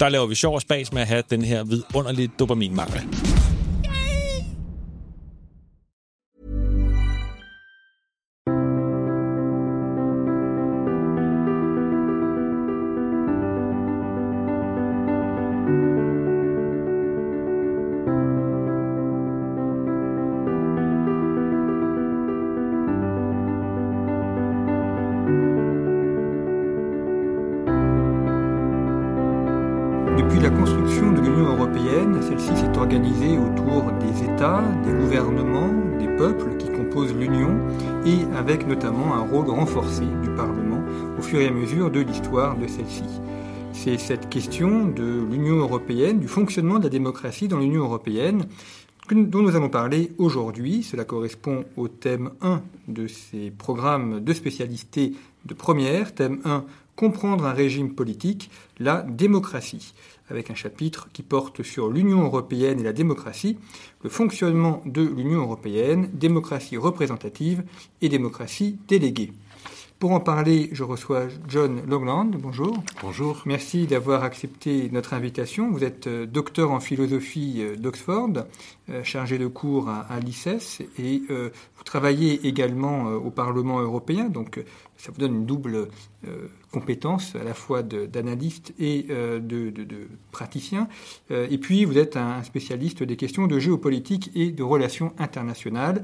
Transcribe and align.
Der 0.00 0.08
laver 0.08 0.26
vi 0.26 0.34
sjov 0.34 0.54
og 0.54 0.60
spas 0.60 0.92
med 0.92 1.02
at 1.02 1.08
have 1.08 1.22
den 1.30 1.42
her 1.42 1.64
vidunderlige 1.64 2.30
dopaminmangel. 2.38 3.02
Des 34.38 34.92
gouvernements, 34.92 35.98
des 35.98 36.06
peuples 36.06 36.56
qui 36.58 36.68
composent 36.68 37.12
l'Union 37.12 37.58
et 38.06 38.22
avec 38.36 38.68
notamment 38.68 39.16
un 39.16 39.22
rôle 39.22 39.50
renforcé 39.50 40.04
du 40.22 40.30
Parlement 40.30 40.80
au 41.18 41.22
fur 41.22 41.40
et 41.40 41.48
à 41.48 41.50
mesure 41.50 41.90
de 41.90 41.98
l'histoire 41.98 42.56
de 42.56 42.68
celle-ci. 42.68 43.02
C'est 43.72 43.98
cette 43.98 44.28
question 44.28 44.86
de 44.86 45.26
l'Union 45.28 45.56
européenne, 45.56 46.20
du 46.20 46.28
fonctionnement 46.28 46.78
de 46.78 46.84
la 46.84 46.88
démocratie 46.88 47.48
dans 47.48 47.58
l'Union 47.58 47.82
européenne 47.82 48.46
dont 49.10 49.42
nous 49.42 49.56
allons 49.56 49.70
parler 49.70 50.12
aujourd'hui. 50.18 50.84
Cela 50.84 51.04
correspond 51.04 51.64
au 51.76 51.88
thème 51.88 52.30
1 52.40 52.62
de 52.86 53.08
ces 53.08 53.50
programmes 53.50 54.20
de 54.20 54.32
spécialité 54.34 55.14
de 55.46 55.54
première. 55.54 56.14
Thème 56.14 56.38
1, 56.44 56.64
comprendre 56.94 57.44
un 57.44 57.52
régime 57.52 57.92
politique, 57.92 58.50
la 58.78 59.02
démocratie, 59.02 59.94
avec 60.30 60.50
un 60.50 60.54
chapitre 60.54 61.08
qui 61.12 61.22
porte 61.22 61.62
sur 61.62 61.88
l'Union 61.90 62.22
européenne 62.22 62.80
et 62.80 62.84
la 62.84 62.92
démocratie, 62.92 63.58
le 64.02 64.10
fonctionnement 64.10 64.82
de 64.86 65.02
l'Union 65.02 65.42
européenne, 65.42 66.10
démocratie 66.12 66.76
représentative 66.76 67.64
et 68.00 68.08
démocratie 68.08 68.78
déléguée. 68.88 69.32
Pour 69.98 70.12
en 70.12 70.20
parler, 70.20 70.68
je 70.70 70.84
reçois 70.84 71.26
John 71.48 71.82
Longland. 71.88 72.36
Bonjour. 72.38 72.84
Bonjour. 73.02 73.42
Merci 73.46 73.88
d'avoir 73.88 74.22
accepté 74.22 74.88
notre 74.92 75.12
invitation. 75.12 75.72
Vous 75.72 75.82
êtes 75.82 76.06
euh, 76.06 76.24
docteur 76.24 76.70
en 76.70 76.78
philosophie 76.78 77.56
euh, 77.58 77.74
d'Oxford, 77.74 78.44
chargé 79.04 79.38
de 79.38 79.46
cours 79.46 79.88
à, 79.88 80.00
à 80.12 80.18
et 80.98 81.22
euh, 81.30 81.50
vous 81.76 81.84
travaillez 81.84 82.46
également 82.46 83.08
euh, 83.08 83.16
au 83.16 83.30
Parlement 83.30 83.80
européen, 83.80 84.28
donc 84.28 84.58
euh, 84.58 84.62
ça 84.96 85.12
vous 85.12 85.18
donne 85.18 85.34
une 85.34 85.46
double 85.46 85.88
euh, 86.26 86.48
compétence 86.72 87.34
à 87.36 87.44
la 87.44 87.54
fois 87.54 87.82
d'analyste 87.82 88.74
et 88.78 89.06
euh, 89.10 89.38
de, 89.38 89.70
de- 89.70 89.84
de 89.84 90.08
praticien. 90.32 90.88
Euh, 91.30 91.46
et 91.50 91.58
puis 91.58 91.84
vous 91.84 91.96
êtes 91.96 92.16
un 92.16 92.42
spécialiste 92.42 93.02
des 93.02 93.16
questions 93.16 93.46
de 93.46 93.58
géopolitique 93.58 94.30
et 94.34 94.50
de 94.50 94.62
relations 94.62 95.12
internationales. 95.18 96.02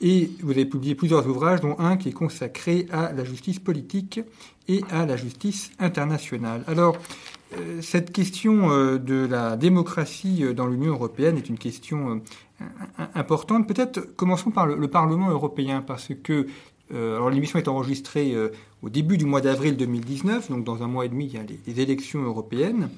Et 0.00 0.30
vous 0.42 0.50
avez 0.50 0.66
publié 0.66 0.96
plusieurs 0.96 1.26
ouvrages, 1.28 1.60
dont 1.60 1.76
un 1.78 1.96
qui 1.96 2.08
est 2.08 2.12
consacré 2.12 2.86
à 2.90 3.12
la 3.12 3.24
justice 3.24 3.60
politique 3.60 4.20
et 4.66 4.82
à 4.90 5.06
la 5.06 5.16
justice 5.16 5.70
internationale. 5.78 6.64
Alors, 6.66 6.96
euh, 6.96 7.31
cette 7.80 8.12
question 8.12 8.70
euh, 8.70 8.98
de 8.98 9.26
la 9.26 9.56
démocratie 9.56 10.44
euh, 10.44 10.52
dans 10.54 10.66
l'Union 10.66 10.92
européenne 10.92 11.36
est 11.36 11.48
une 11.48 11.58
question 11.58 12.20
euh, 12.60 12.64
im- 12.98 13.08
importante. 13.14 13.66
Peut-être 13.68 14.00
commençons 14.16 14.50
par 14.50 14.66
le, 14.66 14.76
le 14.76 14.88
Parlement 14.88 15.30
européen, 15.30 15.82
parce 15.82 16.08
que 16.22 16.46
euh, 16.92 17.30
l'émission 17.30 17.58
est 17.58 17.68
enregistrée 17.68 18.34
euh, 18.34 18.50
au 18.82 18.88
début 18.90 19.16
du 19.16 19.24
mois 19.24 19.40
d'avril 19.40 19.76
2019, 19.76 20.50
donc 20.50 20.64
dans 20.64 20.82
un 20.82 20.86
mois 20.88 21.04
et 21.06 21.08
demi, 21.08 21.26
il 21.26 21.34
y 21.34 21.38
a 21.38 21.42
les 21.66 21.80
élections 21.80 22.22
européennes. 22.22 22.90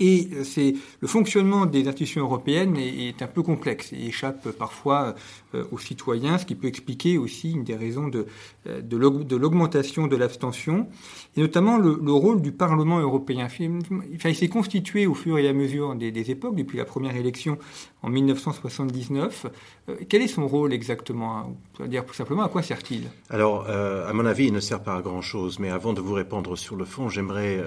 Et 0.00 0.28
euh, 0.32 0.44
c'est 0.44 0.74
le 1.00 1.08
fonctionnement 1.08 1.66
des 1.66 1.86
institutions 1.86 2.22
européennes 2.22 2.76
est, 2.76 3.22
un 3.22 3.26
peu 3.26 3.42
complexe 3.42 3.92
et 3.92 4.06
échappe 4.06 4.50
parfois 4.50 5.14
euh, 5.54 5.64
aux 5.70 5.78
citoyens, 5.78 6.38
ce 6.38 6.46
qui 6.46 6.54
peut 6.56 6.66
expliquer 6.66 7.16
aussi 7.16 7.52
une 7.52 7.62
des 7.64 7.76
raisons 7.76 8.08
de, 8.08 8.26
euh, 8.66 8.80
de 8.80 8.96
l'aug- 8.96 9.24
de 9.24 9.36
l'augmentation 9.36 10.06
de 10.06 10.16
l'abstention, 10.16 10.88
et 11.36 11.40
notamment 11.40 11.78
le, 11.78 12.00
le 12.02 12.12
rôle 12.12 12.42
du 12.42 12.50
Parlement 12.50 12.98
européen. 12.98 13.46
Enfin, 13.46 14.28
il 14.28 14.34
s'est 14.34 14.48
constitué 14.48 15.06
au 15.06 15.14
fur 15.14 15.38
et 15.38 15.48
à 15.48 15.52
mesure 15.52 15.94
des, 15.94 16.30
époques, 16.30 16.56
depuis 16.56 16.78
la 16.78 16.84
première 16.84 17.14
élection 17.14 17.58
en 18.02 18.08
1979. 18.10 19.46
Euh, 19.88 19.96
quel 20.08 20.22
est 20.22 20.28
son 20.28 20.48
rôle 20.48 20.72
exactement 20.72 21.38
hein 21.38 21.46
C'est-à-dire, 21.76 22.04
tout 22.04 22.14
simplement, 22.14 22.42
à 22.42 22.48
quoi 22.48 22.62
sert-il? 22.62 23.04
Alors, 23.30 23.66
à 23.68 24.12
mon 24.12 24.26
avis, 24.26 24.46
il 24.46 24.52
ne 24.52 24.60
sert 24.60 24.82
pas 24.82 24.96
à 24.96 25.02
grand-chose, 25.02 25.58
mais 25.58 25.70
avant 25.70 25.92
de 25.92 26.00
vous 26.00 26.14
répondre 26.14 26.56
sur 26.56 26.76
le 26.76 26.84
fond, 26.84 27.08
j'aimerais 27.08 27.62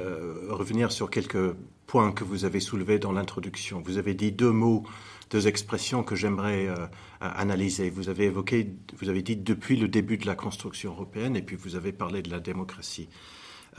revenir 0.50 0.92
sur 0.92 1.10
quelques 1.10 1.56
points 1.88 2.12
que 2.12 2.24
vous 2.24 2.46
avez 2.46 2.60
soulevés 2.60 3.00
dans 3.00 3.14
l'introduction. 3.14 3.82
Vous 3.84 3.98
avez 3.98 4.14
dit 4.14 4.32
deux 4.32 4.52
mots, 4.52 4.84
deux 5.32 5.48
expressions 5.48 6.04
que 6.04 6.16
j'aimerais 6.16 6.68
euh, 6.68 6.76
analyser. 7.22 7.90
Vous 7.90 8.10
avez 8.10 8.26
évoqué, 8.26 8.70
vous 9.00 9.10
avez 9.10 9.24
dit 9.24 9.38
depuis 9.38 9.78
le 9.78 9.88
début 9.88 10.18
de 10.18 10.28
la 10.28 10.36
construction 10.36 10.92
européenne, 10.92 11.36
et 11.36 11.42
puis 11.42 11.56
vous 11.56 11.76
avez 11.76 11.94
parlé 11.94 12.22
de 12.22 12.30
la 12.30 12.40
démocratie. 12.40 13.10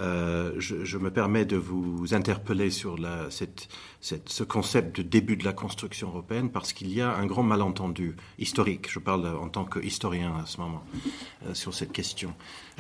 Euh, 0.01 0.53
je, 0.59 0.97
me 0.97 1.11
permets 1.11 1.45
de 1.45 1.57
vous 1.57 2.15
interpeller 2.15 2.71
sur 2.71 2.97
ce 4.01 4.45
concept 4.45 4.97
de 4.97 5.03
début 5.03 5.37
de 5.37 5.45
la 5.45 5.53
construction 5.53 6.09
européenne 6.09 6.51
parce 6.51 6.73
qu'il 6.73 6.93
y 6.93 7.01
a 7.01 7.17
un 7.17 7.27
grand 7.27 7.43
malentendu 7.43 8.15
historique. 8.39 8.91
Je 8.91 9.01
parle 9.01 9.27
en 9.27 9.49
tant 9.49 9.65
qu'historien 9.65 10.35
à 10.41 10.47
ce 10.47 10.61
moment 10.61 10.85
euh, 11.47 11.55
sur 11.55 11.75
cette 11.75 11.93
question. 11.93 12.33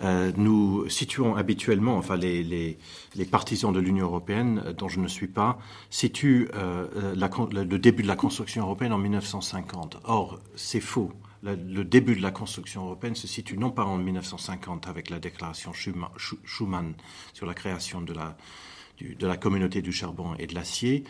Euh, 0.04 0.30
nous 0.36 0.88
situons 0.88 1.34
habituellement, 1.34 1.96
enfin 1.96 2.16
les, 2.16 2.44
les, 2.44 3.24
partisans 3.24 3.72
de 3.72 3.80
l'Union 3.80 4.06
européenne, 4.06 4.74
dont 4.78 4.88
je 4.88 5.00
ne 5.00 5.08
suis 5.08 5.26
pas, 5.26 5.58
situent 5.90 6.48
le 6.54 7.76
début 7.76 8.02
de 8.02 8.08
la 8.08 8.16
construction 8.16 8.62
européenne 8.62 8.92
en 8.92 8.98
1950. 8.98 9.98
Or, 10.04 10.38
c'est 10.54 10.80
faux 10.80 11.12
le 11.42 11.84
début 11.84 12.16
de 12.16 12.22
la 12.22 12.30
construction 12.30 12.84
européenne 12.84 13.14
se 13.14 13.26
situe 13.26 13.56
non 13.56 13.70
pas 13.70 13.84
en 13.84 13.98
1950 13.98 14.88
avec 14.88 15.10
la 15.10 15.20
déclaration 15.20 15.72
Schuman 15.72 16.94
sur 17.32 17.46
la 17.46 17.54
création 17.54 18.00
de 18.00 18.12
la, 18.12 19.36
communauté 19.36 19.82
du 19.82 19.92
charbon 19.92 20.34
et 20.38 20.46
de 20.46 20.54
l'acier, 20.54 21.04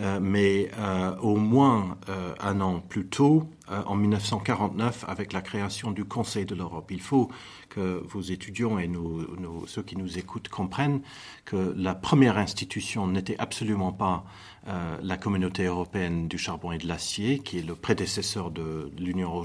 euh, 0.00 0.18
mais 0.20 0.70
euh, 0.78 1.16
au 1.18 1.36
moins 1.36 1.96
euh, 2.08 2.34
un 2.40 2.60
an 2.60 2.80
plus 2.80 3.06
tôt, 3.06 3.48
en 3.68 3.96
1949, 3.96 5.04
avec 5.08 5.34
la 5.34 5.42
création 5.42 5.90
du 5.90 6.04
Conseil 6.04 6.46
de 6.46 6.54
l'Europe. 6.54 6.90
Il 6.90 7.02
faut 7.02 7.30
que 7.68 8.02
vos 8.08 8.22
étudiants 8.22 8.78
et 8.78 8.90
ceux 9.66 9.82
qui 9.82 9.94
nous 9.96 10.18
écoutent 10.18 10.48
comprennent 10.48 11.02
que 11.44 11.74
la 11.76 11.94
première 11.94 12.38
institution 12.38 13.06
n'était 13.06 13.38
absolument 13.38 13.92
pas 13.92 14.24
la 14.66 15.16
communauté 15.16 15.64
européenne 15.64 16.28
du 16.28 16.36
charbon 16.36 16.72
et 16.72 16.78
de 16.78 16.86
l'acier, 16.86 17.38
qui 17.38 17.58
est 17.58 17.66
le 17.66 17.74
prédécesseur 17.74 18.50
de 18.50 18.90
l'Union 18.98 19.42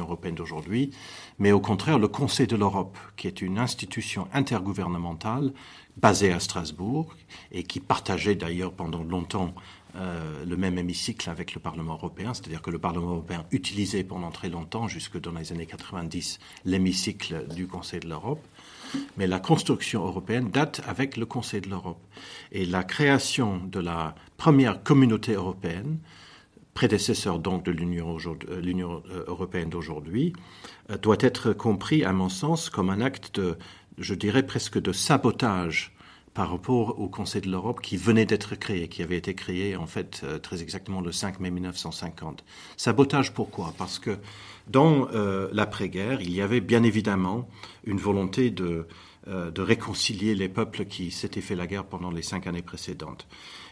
européenne 0.00 0.34
d'aujourd'hui, 0.34 0.90
mais 1.38 1.52
au 1.52 1.60
contraire 1.60 1.98
le 1.98 2.08
Conseil 2.08 2.46
de 2.46 2.56
l'Europe, 2.56 2.98
qui 3.16 3.28
est 3.28 3.40
une 3.40 3.58
institution 3.58 4.26
intergouvernementale 4.32 5.52
basée 5.96 6.32
à 6.32 6.40
Strasbourg 6.40 7.14
et 7.52 7.62
qui 7.62 7.80
partageait 7.80 8.34
d'ailleurs 8.34 8.72
pendant 8.72 9.04
longtemps 9.04 9.54
euh, 9.96 10.44
le 10.44 10.56
même 10.56 10.76
hémicycle 10.76 11.30
avec 11.30 11.54
le 11.54 11.60
Parlement 11.60 11.94
européen, 11.94 12.34
c'est-à-dire 12.34 12.62
que 12.62 12.70
le 12.70 12.80
Parlement 12.80 13.10
européen 13.10 13.44
utilisait 13.52 14.02
pendant 14.02 14.32
très 14.32 14.48
longtemps, 14.48 14.88
jusque 14.88 15.20
dans 15.20 15.30
les 15.30 15.52
années 15.52 15.66
90, 15.66 16.40
l'hémicycle 16.64 17.46
du 17.54 17.68
Conseil 17.68 18.00
de 18.00 18.08
l'Europe. 18.08 18.44
Mais 19.16 19.26
la 19.26 19.38
construction 19.38 20.04
européenne 20.04 20.50
date 20.50 20.82
avec 20.86 21.16
le 21.16 21.26
Conseil 21.26 21.60
de 21.60 21.68
l'Europe. 21.68 22.02
Et 22.52 22.64
la 22.64 22.84
création 22.84 23.58
de 23.64 23.80
la 23.80 24.14
première 24.36 24.82
communauté 24.82 25.32
européenne, 25.32 25.98
prédécesseur 26.74 27.38
donc 27.38 27.64
de 27.64 27.70
l'Union 27.70 29.02
européenne 29.28 29.70
d'aujourd'hui, 29.70 30.32
euh, 30.90 30.98
doit 30.98 31.16
être 31.20 31.52
compris, 31.52 32.04
à 32.04 32.12
mon 32.12 32.28
sens, 32.28 32.68
comme 32.70 32.90
un 32.90 33.00
acte 33.00 33.38
de, 33.40 33.56
je 33.98 34.14
dirais 34.14 34.44
presque 34.44 34.80
de 34.80 34.92
sabotage 34.92 35.94
par 36.34 36.50
rapport 36.50 37.00
au 37.00 37.08
Conseil 37.08 37.42
de 37.42 37.50
l'Europe 37.50 37.80
qui 37.80 37.96
venait 37.96 38.26
d'être 38.26 38.56
créé, 38.56 38.88
qui 38.88 39.02
avait 39.02 39.16
été 39.16 39.34
créé 39.34 39.76
en 39.76 39.86
fait 39.86 40.22
euh, 40.24 40.38
très 40.38 40.62
exactement 40.62 41.00
le 41.00 41.12
5 41.12 41.38
mai 41.38 41.50
1950. 41.50 42.44
Sabotage 42.76 43.32
pourquoi? 43.32 43.72
Parce 43.78 44.00
que 44.00 44.18
dans 44.66 45.08
euh, 45.12 45.48
l'après-guerre, 45.52 46.20
il 46.20 46.32
y 46.32 46.40
avait 46.40 46.60
bien 46.60 46.82
évidemment 46.82 47.48
une 47.84 47.98
volonté 47.98 48.50
de, 48.50 48.86
euh, 49.28 49.50
de 49.50 49.62
réconcilier 49.62 50.34
les 50.34 50.48
peuples 50.48 50.86
qui 50.86 51.10
s'étaient 51.10 51.40
fait 51.40 51.54
la 51.54 51.66
guerre 51.66 51.84
pendant 51.84 52.10
les 52.10 52.22
cinq 52.22 52.46
années 52.46 52.62
précédentes. 52.62 53.26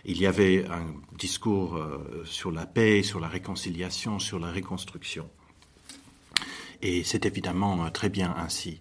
Il 0.04 0.20
y 0.20 0.26
avait 0.26 0.66
un 0.66 0.86
discours 1.16 1.76
euh, 1.76 2.22
sur 2.24 2.50
la 2.50 2.66
paix, 2.66 3.02
sur 3.02 3.20
la 3.20 3.28
réconciliation, 3.28 4.18
sur 4.18 4.38
la 4.38 4.52
reconstruction. 4.52 5.28
Et 6.82 7.04
c'est 7.04 7.26
évidemment 7.26 7.90
très 7.90 8.08
bien 8.08 8.34
ainsi. 8.36 8.80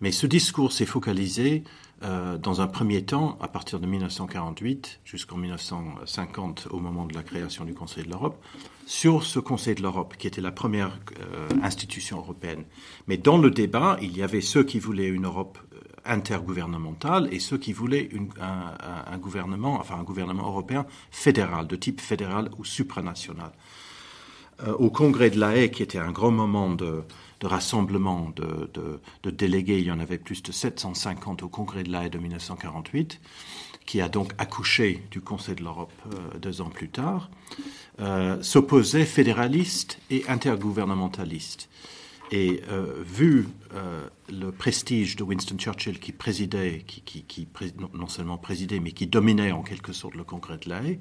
Mais 0.00 0.10
ce 0.10 0.26
discours 0.26 0.72
s'est 0.72 0.86
focalisé 0.86 1.62
dans 2.02 2.60
un 2.60 2.66
premier 2.66 3.04
temps, 3.04 3.38
à 3.40 3.48
partir 3.48 3.78
de 3.78 3.86
1948 3.86 5.00
jusqu'en 5.04 5.36
1950, 5.36 6.68
au 6.70 6.78
moment 6.78 7.06
de 7.06 7.14
la 7.14 7.22
création 7.22 7.64
du 7.64 7.74
Conseil 7.74 8.04
de 8.04 8.10
l'Europe, 8.10 8.42
sur 8.86 9.22
ce 9.22 9.38
Conseil 9.38 9.74
de 9.74 9.82
l'Europe, 9.82 10.16
qui 10.18 10.26
était 10.26 10.40
la 10.40 10.52
première 10.52 10.98
institution 11.62 12.18
européenne. 12.18 12.64
Mais 13.06 13.16
dans 13.16 13.38
le 13.38 13.50
débat, 13.50 13.98
il 14.02 14.16
y 14.16 14.22
avait 14.22 14.40
ceux 14.40 14.64
qui 14.64 14.78
voulaient 14.78 15.08
une 15.08 15.26
Europe 15.26 15.58
intergouvernementale 16.04 17.28
et 17.32 17.38
ceux 17.38 17.58
qui 17.58 17.72
voulaient 17.72 18.08
un, 18.40 19.18
gouvernement, 19.18 19.74
enfin 19.74 19.96
un 19.96 20.02
gouvernement 20.02 20.46
européen 20.46 20.86
fédéral, 21.10 21.66
de 21.66 21.76
type 21.76 22.00
fédéral 22.00 22.50
ou 22.58 22.64
supranational. 22.64 23.52
Euh, 24.60 24.74
au 24.74 24.90
congrès 24.90 25.30
de 25.30 25.40
la 25.40 25.56
Haye, 25.56 25.70
qui 25.70 25.82
était 25.82 25.98
un 25.98 26.12
grand 26.12 26.30
moment 26.30 26.74
de, 26.74 27.02
rassemblement 27.42 28.32
de, 28.36 29.30
délégués, 29.30 29.78
il 29.78 29.86
y 29.86 29.90
en 29.90 29.98
avait 29.98 30.18
plus 30.18 30.42
de 30.42 30.52
750 30.52 31.42
au 31.42 31.48
congrès 31.48 31.82
de 31.82 31.90
la 31.90 32.04
Haye 32.04 32.10
de 32.10 32.18
1948, 32.18 33.20
qui 33.86 34.00
a 34.00 34.08
donc 34.08 34.32
accouché 34.38 35.02
du 35.10 35.20
Conseil 35.20 35.56
de 35.56 35.64
l'Europe 35.64 35.90
euh, 36.06 36.38
deux 36.38 36.60
ans 36.60 36.70
plus 36.70 36.88
tard, 36.88 37.30
euh, 38.00 38.40
s'opposaient 38.42 39.06
fédéralistes 39.06 39.98
et 40.10 40.24
intergouvernementalistes. 40.28 41.68
Et 42.34 42.62
vu 43.04 43.46
le 44.30 44.50
prestige 44.52 45.16
de 45.16 45.22
Winston 45.22 45.58
Churchill 45.58 46.00
qui 46.00 46.12
présidait, 46.12 46.82
qui, 46.86 47.46
non 47.92 48.08
seulement 48.08 48.38
présidait, 48.38 48.80
mais 48.80 48.92
qui 48.92 49.06
dominait 49.06 49.52
en 49.52 49.62
quelque 49.62 49.92
sorte 49.92 50.14
le 50.14 50.24
congrès 50.24 50.56
de 50.56 50.70
l'AE, 50.70 50.98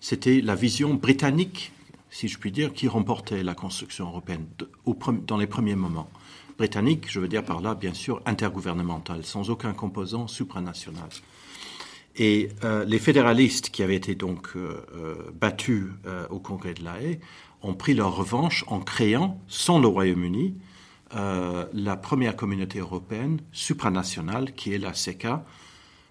c'était 0.00 0.40
la 0.40 0.54
vision 0.54 0.94
britannique, 0.94 1.72
si 2.10 2.28
je 2.28 2.38
puis 2.38 2.52
dire, 2.52 2.72
qui 2.72 2.88
remportait 2.88 3.42
la 3.42 3.54
construction 3.54 4.06
européenne 4.06 4.46
dans 5.26 5.36
les 5.36 5.46
premiers 5.46 5.74
moments. 5.74 6.10
Britannique, 6.56 7.10
je 7.10 7.20
veux 7.20 7.28
dire 7.28 7.44
par 7.44 7.60
là, 7.60 7.74
bien 7.74 7.94
sûr, 7.94 8.20
intergouvernementale, 8.26 9.24
sans 9.24 9.50
aucun 9.50 9.72
composant 9.72 10.26
supranational. 10.26 11.08
Et 12.16 12.48
euh, 12.64 12.84
les 12.84 12.98
fédéralistes 12.98 13.70
qui 13.70 13.82
avaient 13.82 13.94
été 13.94 14.16
donc 14.16 14.48
battus 15.40 15.86
au 16.30 16.40
congrès 16.40 16.74
de 16.74 16.82
l'AE 16.82 17.20
ont 17.62 17.74
pris 17.74 17.94
leur 17.94 18.16
revanche 18.16 18.64
en 18.68 18.80
créant, 18.80 19.40
sans 19.46 19.78
le 19.78 19.86
Royaume-Uni, 19.86 20.54
euh, 21.14 21.66
la 21.72 21.96
première 21.96 22.36
communauté 22.36 22.80
européenne 22.80 23.40
supranationale, 23.52 24.52
qui 24.52 24.74
est 24.74 24.78
la 24.78 24.92
CECA, 24.92 25.44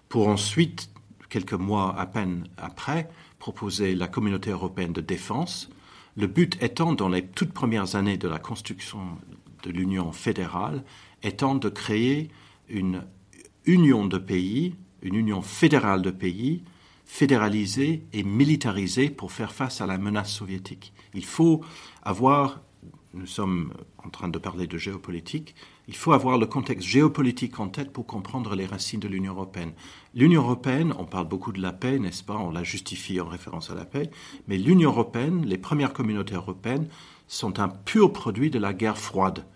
pour 0.08 0.28
ensuite, 0.28 0.90
quelques 1.28 1.52
mois 1.52 1.94
à 1.98 2.06
peine 2.06 2.48
après, 2.56 3.08
proposer 3.38 3.94
la 3.94 4.08
communauté 4.08 4.50
européenne 4.50 4.92
de 4.92 5.00
défense, 5.00 5.70
le 6.18 6.26
but 6.26 6.60
étant, 6.60 6.94
dans 6.94 7.08
les 7.08 7.24
toutes 7.24 7.52
premières 7.52 7.94
années 7.94 8.18
de 8.18 8.26
la 8.26 8.40
construction 8.40 8.98
de 9.62 9.70
l'Union 9.70 10.10
fédérale, 10.10 10.82
étant 11.22 11.54
de 11.54 11.68
créer 11.68 12.28
une 12.68 13.04
union 13.66 14.04
de 14.04 14.18
pays, 14.18 14.74
une 15.02 15.14
union 15.14 15.42
fédérale 15.42 16.02
de 16.02 16.10
pays, 16.10 16.64
fédéralisée 17.04 18.02
et 18.12 18.24
militarisée 18.24 19.10
pour 19.10 19.30
faire 19.30 19.52
face 19.52 19.80
à 19.80 19.86
la 19.86 19.96
menace 19.96 20.32
soviétique. 20.32 20.92
Il 21.14 21.24
faut 21.24 21.62
avoir 22.02 22.62
nous 23.14 23.26
sommes 23.26 23.72
en 23.98 24.10
train 24.10 24.28
de 24.28 24.38
parler 24.38 24.66
de 24.66 24.76
géopolitique, 24.76 25.54
il 25.88 25.96
faut 25.96 26.12
avoir 26.12 26.36
le 26.36 26.44
contexte 26.44 26.86
géopolitique 26.86 27.58
en 27.58 27.68
tête 27.68 27.92
pour 27.92 28.06
comprendre 28.06 28.54
les 28.54 28.66
racines 28.66 29.00
de 29.00 29.08
l'Union 29.08 29.32
européenne. 29.32 29.72
L'Union 30.14 30.42
européenne, 30.42 30.92
on 30.98 31.06
parle 31.06 31.26
beaucoup 31.26 31.50
de 31.50 31.62
la 31.62 31.72
paix, 31.72 31.98
n'est-ce 31.98 32.22
pas? 32.22 32.36
On 32.36 32.50
la 32.50 32.62
justifie 32.62 33.20
en 33.22 33.26
référence 33.26 33.70
à 33.70 33.74
la 33.74 33.86
paix, 33.86 34.10
mais 34.48 34.58
l'Union 34.58 34.90
européenne, 34.90 35.46
les 35.46 35.56
premières 35.56 35.94
communautés 35.94 36.34
européennes, 36.34 36.88
sont 37.26 37.58
un 37.58 37.68
pur 37.68 38.12
produit 38.12 38.50
de 38.50 38.58
la 38.58 38.74
guerre 38.74 38.98
froide. 38.98 39.46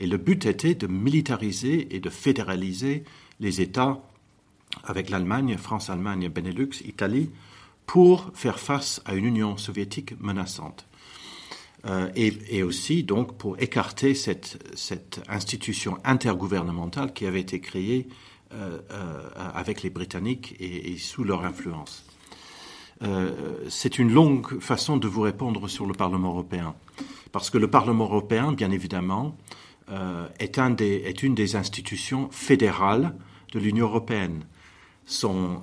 Et 0.00 0.08
le 0.08 0.16
but 0.16 0.44
était 0.44 0.74
de 0.74 0.88
militariser 0.88 1.94
et 1.94 2.00
de 2.00 2.10
fédéraliser 2.10 3.04
les 3.38 3.60
États 3.60 4.00
avec 4.82 5.08
l'Allemagne, 5.08 5.56
France, 5.56 5.88
Allemagne, 5.88 6.28
Benelux, 6.28 6.82
Italie, 6.84 7.30
pour 7.86 8.30
faire 8.34 8.58
face 8.58 9.02
à 9.04 9.14
une 9.14 9.24
Union 9.24 9.56
soviétique 9.56 10.20
menaçante. 10.20 10.86
Euh, 11.86 12.10
et, 12.14 12.62
aussi 12.62 13.04
donc 13.04 13.38
pour 13.38 13.58
écarter 13.58 14.14
cette, 14.14 14.58
institution 15.28 15.96
intergouvernementale 16.04 17.14
qui 17.14 17.26
avait 17.26 17.40
été 17.40 17.60
créée 17.60 18.06
euh, 18.52 18.80
euh, 18.90 19.22
avec 19.54 19.82
les 19.82 19.88
Britanniques 19.88 20.56
et, 20.60 20.96
sous 20.98 21.24
leur 21.24 21.44
influence. 21.44 22.04
c'est 23.68 23.98
une 23.98 24.12
longue 24.12 24.60
façon 24.60 24.98
de 24.98 25.08
vous 25.08 25.22
répondre 25.22 25.68
sur 25.68 25.86
le 25.86 25.94
Parlement 25.94 26.30
européen, 26.30 26.74
parce 27.32 27.48
que 27.48 27.56
le 27.56 27.68
Parlement 27.68 28.04
européen, 28.04 28.52
bien 28.52 28.70
évidemment, 28.70 29.34
est, 30.38 31.22
une 31.22 31.34
des 31.34 31.56
institutions 31.56 32.28
fédérales 32.30 33.14
de 33.52 33.58
l'Union 33.58 33.86
européenne. 33.86 34.44
Son 35.06 35.62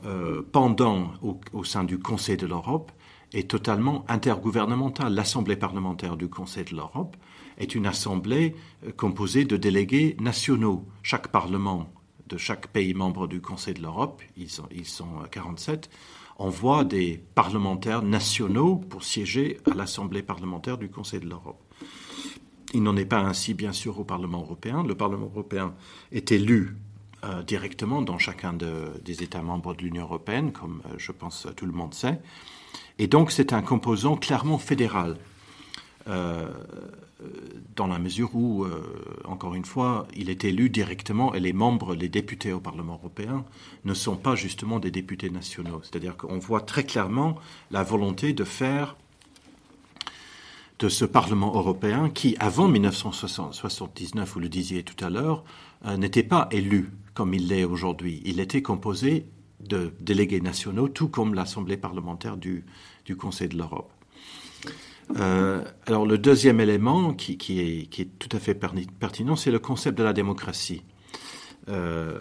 pendant 0.51 1.13
au 1.53 1.63
sein 1.63 1.83
du 1.83 1.99
Conseil 1.99 2.37
de 2.37 2.47
l'Europe 2.47 2.91
est 3.33 3.49
totalement 3.49 4.05
intergouvernementale. 4.07 5.13
L'Assemblée 5.13 5.55
parlementaire 5.55 6.17
du 6.17 6.29
Conseil 6.29 6.65
de 6.65 6.75
l'Europe 6.75 7.17
est 7.57 7.75
une 7.75 7.85
assemblée 7.85 8.55
euh, 8.85 8.91
composée 8.91 9.45
de 9.45 9.57
délégués 9.57 10.15
nationaux. 10.19 10.85
Chaque 11.03 11.29
parlement 11.29 11.91
de 12.27 12.37
chaque 12.37 12.67
pays 12.67 12.93
membre 12.93 13.27
du 13.27 13.41
Conseil 13.41 13.73
de 13.73 13.81
l'Europe, 13.81 14.21
ils 14.35 14.49
sont, 14.49 14.67
ils 14.71 14.85
sont 14.85 15.23
47, 15.31 15.89
euh, 15.89 16.43
envoie 16.43 16.83
des 16.83 17.23
parlementaires 17.35 18.01
nationaux 18.01 18.75
pour 18.75 19.03
siéger 19.03 19.59
à 19.69 19.73
l'Assemblée 19.73 20.21
parlementaire 20.21 20.77
du 20.77 20.89
Conseil 20.89 21.19
de 21.19 21.29
l'Europe. 21.29 21.61
Il 22.73 22.83
n'en 22.83 22.97
est 22.97 23.05
pas 23.05 23.19
ainsi, 23.19 23.53
bien 23.53 23.71
sûr, 23.71 23.97
au 23.99 24.03
Parlement 24.03 24.41
européen. 24.41 24.83
Le 24.83 24.93
Parlement 24.93 25.27
européen 25.27 25.73
est 26.11 26.31
élu 26.31 26.75
euh, 27.23 27.41
directement 27.43 28.01
dans 28.01 28.19
chacun 28.19 28.53
des 28.53 29.23
États 29.23 29.41
membres 29.41 29.73
de 29.73 29.81
l'Union 29.81 30.03
européenne, 30.03 30.51
comme 30.51 30.81
je 30.97 31.11
pense 31.11 31.47
tout 31.55 31.65
le 31.65 31.71
monde 31.71 31.93
sait. 31.93 32.19
Et 32.99 33.07
donc 33.07 33.31
c'est 33.31 33.53
un 33.53 33.61
composant 33.61 34.15
clairement 34.15 34.57
fédéral, 34.57 35.17
euh, 36.07 36.49
dans 37.75 37.87
la 37.87 37.99
mesure 37.99 38.35
où, 38.35 38.63
euh, 38.63 38.81
encore 39.25 39.55
une 39.55 39.65
fois, 39.65 40.07
il 40.15 40.29
est 40.29 40.43
élu 40.43 40.69
directement 40.69 41.33
et 41.33 41.39
les 41.39 41.53
membres, 41.53 41.95
les 41.95 42.09
députés 42.09 42.53
au 42.53 42.59
Parlement 42.59 42.93
européen, 42.93 43.43
ne 43.85 43.93
sont 43.93 44.15
pas 44.15 44.35
justement 44.35 44.79
des 44.79 44.91
députés 44.91 45.29
nationaux. 45.29 45.81
C'est-à-dire 45.83 46.15
qu'on 46.15 46.37
voit 46.37 46.61
très 46.61 46.83
clairement 46.83 47.35
la 47.71 47.83
volonté 47.83 48.33
de 48.33 48.43
faire 48.43 48.95
de 50.79 50.89
ce 50.89 51.05
Parlement 51.05 51.55
européen 51.55 52.09
qui, 52.09 52.35
avant 52.39 52.67
1979, 52.67 54.31
vous 54.31 54.39
le 54.39 54.49
disiez 54.49 54.83
tout 54.83 55.03
à 55.03 55.09
l'heure, 55.09 55.43
euh, 55.85 55.97
n'était 55.97 56.23
pas 56.23 56.47
élu 56.51 56.91
comme 57.15 57.33
il 57.33 57.47
l'est 57.47 57.63
aujourd'hui. 57.63 58.21
Il 58.25 58.39
était 58.39 58.61
composé 58.61 59.25
de 59.59 59.93
délégués 59.99 60.41
nationaux, 60.41 60.87
tout 60.87 61.07
comme 61.07 61.33
l'Assemblée 61.33 61.77
parlementaire 61.77 62.37
du, 62.37 62.65
Conseil 63.17 63.47
de 63.47 63.57
l'Europe. 63.57 63.91
Euh, 65.15 65.63
alors 65.85 66.05
le 66.05 66.17
deuxième 66.17 66.59
élément 66.59 67.13
qui, 67.13 67.33
est, 67.33 67.87
qui, 67.89 68.01
est, 68.01 68.19
tout 68.19 68.35
à 68.35 68.39
fait 68.39 68.53
pertinent, 68.53 69.37
c'est 69.37 69.51
le 69.51 69.59
concept 69.59 69.97
de 69.97 70.03
la 70.03 70.11
démocratie. 70.11 70.83
Euh, 71.69 72.19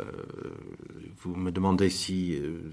vous 1.18 1.34
me 1.34 1.50
demandez 1.50 1.90
si 1.90 2.36
euh, 2.36 2.70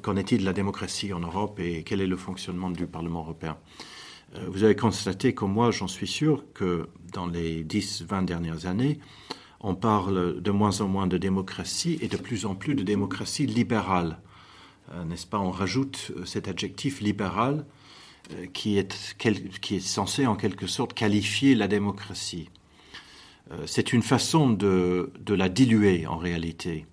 qu'en 0.00 0.16
est-il 0.16 0.40
de 0.40 0.44
la 0.44 0.52
démocratie 0.52 1.12
en 1.12 1.20
Europe 1.20 1.60
et 1.60 1.82
quel 1.84 2.00
est 2.00 2.06
le 2.06 2.16
fonctionnement 2.16 2.70
du 2.70 2.86
Parlement 2.86 3.20
européen? 3.20 3.58
vous 4.48 4.64
avez 4.64 4.74
constaté, 4.74 5.32
comme 5.32 5.52
moi, 5.52 5.70
j'en 5.70 5.86
suis 5.86 6.08
sûr, 6.08 6.44
que 6.54 6.88
dans 7.12 7.28
les 7.28 7.62
10-20 7.62 8.24
dernières 8.24 8.66
années, 8.66 8.98
on 9.64 9.74
parle 9.74 10.42
de 10.42 10.50
moins 10.50 10.82
en 10.82 10.88
moins 10.88 11.06
de 11.06 11.16
démocratie 11.16 11.98
et 12.02 12.08
de 12.08 12.18
plus 12.18 12.44
en 12.44 12.54
plus 12.54 12.74
de 12.74 12.82
démocratie 12.82 13.46
libérale. 13.46 14.18
Euh, 14.92 15.04
n'est-ce 15.04 15.26
pas 15.26 15.38
On 15.38 15.50
rajoute 15.50 16.12
euh, 16.16 16.26
cet 16.26 16.48
adjectif 16.48 17.00
libéral 17.00 17.64
euh, 18.34 18.44
qui 18.52 18.76
est, 18.76 19.80
censé 19.80 20.26
en 20.26 20.36
quelque 20.36 20.66
sorte 20.66 20.92
qualifier 20.92 21.54
la 21.54 21.66
démocratie. 21.66 22.50
C'est 23.66 23.92
une 23.92 24.02
façon 24.02 24.48
de, 24.48 25.12
la 25.28 25.50
diluer 25.50 26.06
en 26.06 26.16
réalité 26.16 26.86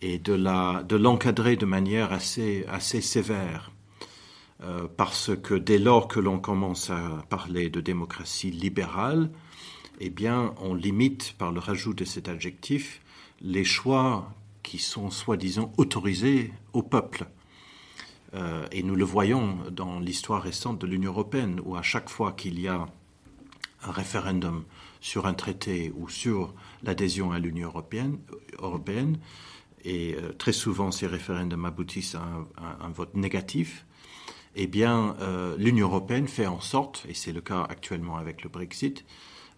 et 0.00 0.20
de 0.20 0.96
l'encadrer 0.96 1.56
de, 1.56 1.66
manière 1.66 2.12
assez 2.12 2.64
sévère. 3.00 3.72
parce 4.96 5.32
que 5.42 5.54
dès 5.54 5.78
lors 5.78 6.06
que 6.06 6.20
l'on 6.20 6.38
commence 6.38 6.90
à 6.90 7.24
parler 7.28 7.68
de 7.68 7.80
démocratie 7.80 8.52
libérale, 8.52 9.28
eh 10.00 10.10
bien, 10.10 10.54
on 10.58 10.74
limite 10.74 11.34
par 11.38 11.52
le 11.52 11.60
rajout 11.60 11.94
de 11.94 12.04
cet 12.04 12.28
adjectif 12.28 13.00
les 13.40 13.64
choix 13.64 14.32
qui 14.62 14.78
sont 14.78 15.10
soi-disant 15.10 15.72
autorisés 15.76 16.52
au 16.72 16.82
peuple. 16.82 17.26
Euh, 18.34 18.66
et 18.72 18.82
nous 18.82 18.94
le 18.94 19.04
voyons 19.04 19.58
dans 19.70 19.98
l'histoire 19.98 20.42
récente 20.42 20.78
de 20.78 20.86
l'Union 20.86 21.12
européenne, 21.12 21.60
où 21.64 21.76
à 21.76 21.82
chaque 21.82 22.10
fois 22.10 22.32
qu'il 22.32 22.60
y 22.60 22.68
a 22.68 22.86
un 23.82 23.90
référendum 23.90 24.64
sur 25.00 25.26
un 25.26 25.34
traité 25.34 25.92
ou 25.96 26.08
sur 26.08 26.54
l'adhésion 26.82 27.32
à 27.32 27.38
l'Union 27.38 27.72
européenne, 28.58 29.18
et 29.84 30.16
euh, 30.16 30.32
très 30.32 30.52
souvent 30.52 30.90
ces 30.90 31.06
référendums 31.06 31.64
aboutissent 31.64 32.16
à 32.16 32.22
un, 32.80 32.90
vote 32.90 33.14
négatif, 33.14 33.86
eh 34.56 34.66
bien, 34.66 35.16
euh, 35.20 35.56
l'Union 35.56 35.86
européenne 35.86 36.26
fait 36.26 36.46
en 36.46 36.60
sorte, 36.60 37.06
et 37.08 37.14
c'est 37.14 37.32
le 37.32 37.40
cas 37.40 37.62
actuellement 37.62 38.16
avec 38.16 38.42
le 38.42 38.50
Brexit, 38.50 39.04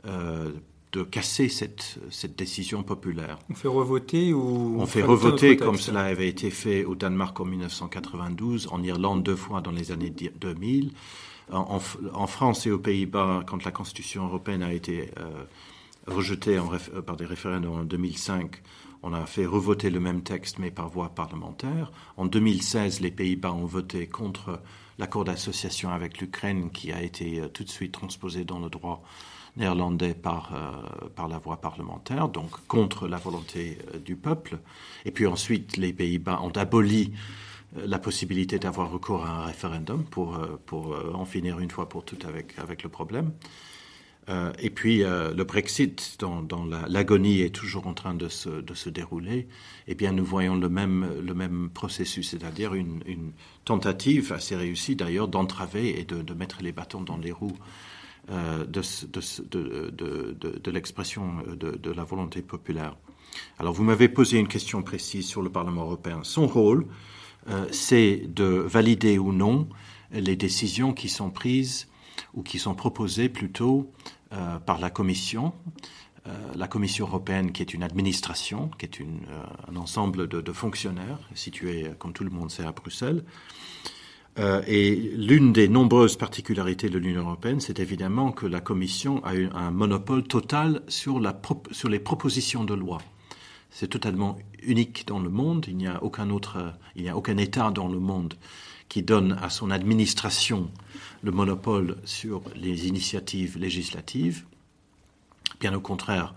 euh, 0.07 0.51
de 0.93 1.03
casser 1.03 1.49
cette, 1.49 1.99
cette, 2.11 2.37
décision 2.37 2.83
populaire. 2.83 3.39
On 3.49 3.55
fait 3.55 3.69
revoter 3.69 4.33
ou 4.33 4.77
on, 4.81 4.87
fait 4.87 5.03
revoter 5.03 5.57
comme 5.57 5.77
cela 5.77 6.01
avait 6.01 6.29
été 6.29 6.51
fait 6.51 6.85
au 6.85 6.97
Danemark 6.97 7.39
en 7.39 7.45
1992, 7.45 8.69
en 8.73 8.83
Irlande 8.83 9.23
deux 9.23 9.37
fois 9.37 9.61
dans 9.61 9.71
les 9.71 9.93
années 9.93 10.11
2000, 10.11 10.91
en, 11.53 11.81
en 12.13 12.27
France 12.27 12.67
et 12.67 12.73
aux 12.73 12.79
Pays-Bas 12.79 13.45
quand 13.47 13.65
la 13.65 13.71
Constitution 13.71 14.27
européenne 14.27 14.65
a 14.65 14.73
été 14.73 15.11
rejetée 16.09 16.59
en, 16.59 16.69
par 17.07 17.17
des 17.17 17.27
référendums 17.27 17.81
en 17.81 17.85
2005 17.85 18.61
on 19.03 19.13
a 19.13 19.25
fait 19.27 19.47
revoter 19.47 19.91
le 19.91 20.01
même 20.01 20.23
texte, 20.23 20.59
mais 20.59 20.71
par 20.71 20.89
voie 20.89 21.11
parlementaire. 21.11 21.91
En 22.17 22.27
2016, 22.27 23.01
les 23.01 23.11
Pays-Bas 23.11 23.53
ont 23.53 23.65
voté 23.65 24.07
contre 24.07 24.61
l'accord 24.99 25.25
d'association 25.25 25.91
avec 25.91 26.21
l'Ukraine, 26.21 26.71
qui 26.71 26.93
a 26.93 27.03
été 27.03 27.41
euh, 27.41 27.49
tout 27.49 27.65
de 27.65 27.71
suite 27.71 27.93
transposé 27.93 28.45
dans 28.45 28.59
le 28.59 28.69
droit 28.69 29.03
néerlandais 29.57 30.15
par, 30.15 30.53
euh, 30.55 31.09
par 31.15 31.29
la 31.29 31.39
voie 31.39 31.61
parlementaire, 31.61 32.29
donc 32.29 32.51
contre 32.67 33.09
la 33.09 33.17
volonté 33.17 33.79
euh, 33.95 33.99
du 33.99 34.17
peuple. 34.17 34.59
Et 35.05 35.11
puis 35.11 35.27
ensuite, 35.27 35.77
les 35.77 35.93
Pays-Bas 35.93 36.41
ont 36.43 36.51
aboli 36.51 37.13
la 37.77 38.01
possibilité 38.01 38.59
d'avoir 38.59 38.91
recours 38.91 39.25
à 39.25 39.43
un 39.43 39.45
référendum 39.47 40.03
pour, 40.03 40.41
pour 40.67 40.93
en 41.15 41.25
finir 41.25 41.61
une 41.61 41.71
fois 41.71 41.89
pour 41.89 42.05
toutes 42.05 42.25
avec, 42.25 42.59
avec 42.59 42.83
le 42.83 42.89
problème. 42.89 43.31
Euh, 44.31 44.53
et 44.59 44.71
puis 44.71 45.03
euh, 45.03 45.33
le 45.35 45.45
Brexit, 45.45 46.17
dont, 46.21 46.69
l'agonie 46.89 47.41
est 47.41 47.55
toujours 47.55 47.87
en 47.87 47.95
train 47.95 48.15
de 48.15 48.29
se, 48.29 48.89
dérouler, 48.89 49.49
eh 49.89 49.95
bien 49.95 50.13
nous 50.13 50.25
voyons 50.25 50.57
le 50.57 50.69
même, 50.69 51.07
le 51.23 51.35
même 51.35 51.71
processus, 51.73 52.31
c'est-à-dire 52.31 52.75
une, 52.75 53.01
tentative 53.65 54.33
assez 54.33 54.57
réussie 54.57 54.97
d'ailleurs 54.97 55.29
d'entraver 55.29 56.01
et 56.01 56.05
de, 56.05 56.35
mettre 56.35 56.63
les 56.63 56.73
bâtons 56.73 57.03
dans 57.03 57.17
les 57.17 57.33
roues 57.33 57.57
euh, 58.31 58.67
de, 58.67 60.71
l'expression 60.71 61.35
de, 61.57 61.91
la 61.91 62.05
volonté 62.05 62.43
populaire. 62.43 62.97
Alors 63.59 63.73
vous 63.73 63.85
m'avez 63.85 64.09
posé 64.09 64.39
une 64.39 64.49
question 64.49 64.83
précise 64.83 65.27
sur 65.27 65.43
le 65.43 65.51
Parlement 65.51 65.83
européen. 65.83 66.21
Son 66.23 66.47
rôle, 66.47 66.87
c'est 67.71 68.23
de 68.27 68.45
valider 68.45 69.19
ou 69.19 69.33
non 69.33 69.69
les 70.13 70.37
décisions 70.37 70.93
qui 70.93 71.09
sont 71.09 71.31
prises 71.31 71.89
ou 72.35 72.43
qui 72.43 72.59
sont 72.59 72.75
proposées 72.75 73.29
plutôt 73.29 73.91
euh, 74.33 74.59
par 74.59 74.79
la 74.79 74.91
Commission, 74.91 75.53
euh, 76.27 76.31
la 76.55 76.69
Commission 76.69 77.07
européenne 77.07 77.53
qui 77.53 77.63
est 77.63 77.75
une 77.75 77.83
administration, 77.83 78.71
qui 78.79 78.87
est 78.87 79.01
euh, 79.01 79.05
un 79.69 79.77
ensemble 79.77 80.29
de, 80.29 80.53
fonctionnaires 80.53 81.19
situés, 81.35 81.91
comme 81.99 82.13
tout 82.13 82.25
le 82.25 82.31
monde 82.31 82.51
sait, 82.51 82.65
à 82.65 82.73
Bruxelles. 82.73 83.25
Et 84.39 84.95
l'une 85.17 85.53
des 85.53 85.69
nombreuses 85.69 86.17
particularités 86.17 86.89
de 86.89 86.99
l'Union 86.99 87.23
européenne, 87.23 87.61
c'est 87.61 87.79
évidemment 87.79 88.33
que 88.33 88.47
la 88.47 88.61
Commission 88.61 89.23
a 89.25 89.35
eu 89.35 89.51
un 89.55 89.71
monopole 89.71 90.23
total 90.23 90.83
sur, 90.89 91.21
la 91.21 91.39
les 91.89 91.99
propositions 91.99 92.65
de 92.65 92.73
loi. 92.73 92.99
C'est 93.71 93.89
totalement 93.89 94.39
unique 94.63 95.07
dans 95.07 95.21
le 95.21 95.31
monde. 95.31 95.67
Il 95.69 95.77
n'y 95.77 95.87
a 95.87 96.03
aucun 96.03 96.31
autre, 96.31 96.75
il 96.97 97.03
n'y 97.03 97.09
a 97.09 97.17
aucun 97.17 97.37
État 97.37 97.71
dans 97.71 97.89
le 97.89 97.99
monde 97.99 98.35
qui 98.89 99.03
donne 99.03 99.39
à 99.41 99.51
son 99.51 99.71
administration 99.71 100.71
le 101.23 101.31
monopole 101.31 101.97
sur 102.05 102.43
les 102.57 102.89
initiatives 102.89 103.57
législatives. 103.57 104.45
Bien 105.61 105.75
au 105.75 105.81
contraire, 105.81 106.35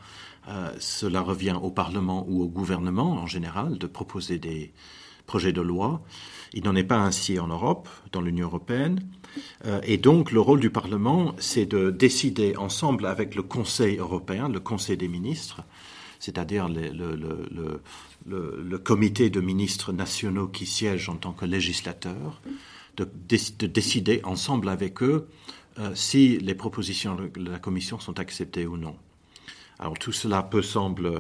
euh, 0.48 0.72
cela 0.80 1.22
revient 1.22 1.58
au 1.60 1.72
Parlement 1.72 2.26
ou 2.28 2.44
au 2.44 2.48
gouvernement 2.48 3.14
en 3.14 3.26
général 3.28 3.78
de 3.78 3.88
proposer 3.88 4.38
des 4.38 4.72
projets 5.26 5.54
de 5.54 5.62
loi. 5.62 6.02
Il 6.54 6.64
n'en 6.64 6.76
est 6.76 6.84
pas 6.84 7.00
ainsi 7.00 7.40
en 7.40 7.48
Europe, 7.48 7.90
dans 8.12 8.22
l'Union 8.22 8.48
européenne. 8.48 9.00
Euh, 9.66 9.82
et 9.84 9.98
donc 9.98 10.32
le 10.32 10.40
rôle 10.40 10.60
du 10.60 10.70
Parlement, 10.70 11.34
c'est 11.40 11.66
de 11.66 11.90
décider 11.90 12.56
ensemble 12.58 13.06
avec 13.06 13.36
le 13.36 13.42
Conseil 13.42 13.98
européen, 13.98 14.50
le 14.50 14.60
Conseil 14.60 14.98
des 14.98 15.08
ministres, 15.08 15.62
c'est-à-dire 16.20 16.70
le, 16.70 17.82
comité 18.78 19.30
de 19.30 19.42
ministres 19.42 19.92
nationaux 19.92 20.48
qui 20.48 20.66
siègent 20.66 21.10
en 21.10 21.16
tant 21.16 21.34
que 21.34 21.46
législateurs, 21.46 22.42
de, 22.98 23.08
décider 23.66 24.22
ensemble 24.24 24.70
avec 24.70 25.02
eux 25.02 25.28
euh, 25.80 25.96
si 25.96 26.38
les 26.38 26.54
propositions 26.54 27.16
de 27.16 27.32
la 27.50 27.58
Commission 27.58 28.00
sont 28.00 28.20
acceptées 28.20 28.68
ou 28.68 28.78
non. 28.78 28.96
Alors 29.80 29.98
tout 29.98 30.12
cela 30.12 30.44
peut 30.44 30.62
sembler 30.62 31.18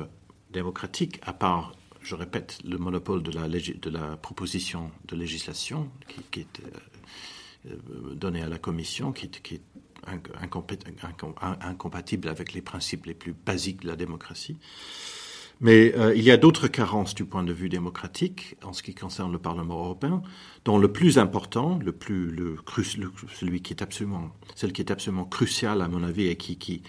démocratique, 0.51 1.19
à 1.23 1.33
part, 1.33 1.73
je 2.03 2.15
répète, 2.15 2.59
le 2.65 2.77
monopole 2.77 3.23
de 3.23 3.89
la, 3.89 4.17
proposition 4.17 4.91
de 5.07 5.15
législation 5.15 5.89
qui, 6.31 6.41
est 6.41 6.59
euh, 6.59 7.71
euh, 7.71 8.15
donnée 8.15 8.41
à 8.41 8.49
la 8.49 8.57
Commission, 8.57 9.11
qui, 9.11 9.25
est 9.25 9.61
incompatible 11.61 12.29
avec 12.29 12.53
les 12.53 12.61
principes 12.61 13.05
les 13.05 13.13
plus 13.13 13.33
basiques 13.33 13.81
de 13.81 13.87
la 13.87 13.95
démocratie. 13.95 14.57
Mais 15.61 15.93
euh, 15.95 16.13
il 16.13 16.23
y 16.23 16.31
a 16.31 16.37
d'autres 16.37 16.67
carences 16.67 17.15
du 17.15 17.23
point 17.23 17.43
de 17.43 17.53
vue 17.53 17.69
démocratique 17.69 18.57
en 18.63 18.73
ce 18.73 18.83
qui 18.83 18.93
concerne 18.93 19.31
le 19.31 19.39
Parlement 19.39 19.79
européen, 19.79 20.21
dont 20.65 20.77
le 20.77 20.91
plus 20.91 21.17
important, 21.17 21.79
le 21.81 21.93
plus, 21.93 22.35
celui 23.33 23.61
qui 23.61 23.73
est 23.73 23.81
absolument, 23.81 24.31
celle 24.55 24.73
qui 24.73 24.81
est 24.81 24.91
absolument 24.91 25.23
cruciale 25.23 25.81
à 25.81 25.87
mon 25.87 26.03
avis 26.03 26.27
et 26.27 26.35
qui, 26.35 26.81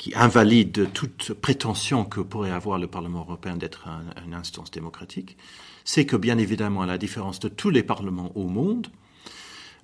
qui 0.00 0.14
invalide 0.14 0.90
toute 0.94 1.34
prétention 1.34 2.06
que 2.06 2.20
pourrait 2.20 2.50
avoir 2.50 2.78
le 2.78 2.86
Parlement 2.86 3.20
européen 3.20 3.56
d'être 3.56 3.86
une 4.24 4.32
instance 4.32 4.70
démocratique, 4.70 5.36
c'est 5.84 6.06
que 6.06 6.16
bien 6.16 6.38
évidemment, 6.38 6.80
à 6.80 6.86
la 6.86 6.96
différence 6.96 7.38
de 7.38 7.48
tous 7.48 7.68
les 7.68 7.82
parlements 7.82 8.32
au 8.34 8.48
monde, 8.48 8.86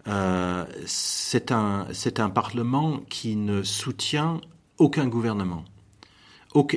euh, 0.08 0.64
c'est 0.87 1.52
un, 1.52 1.87
un 2.18 2.30
Parlement 2.30 3.00
qui 3.11 3.37
ne 3.37 3.62
soutient 3.62 4.40
aucun 4.78 5.06
gouvernement 5.06 5.64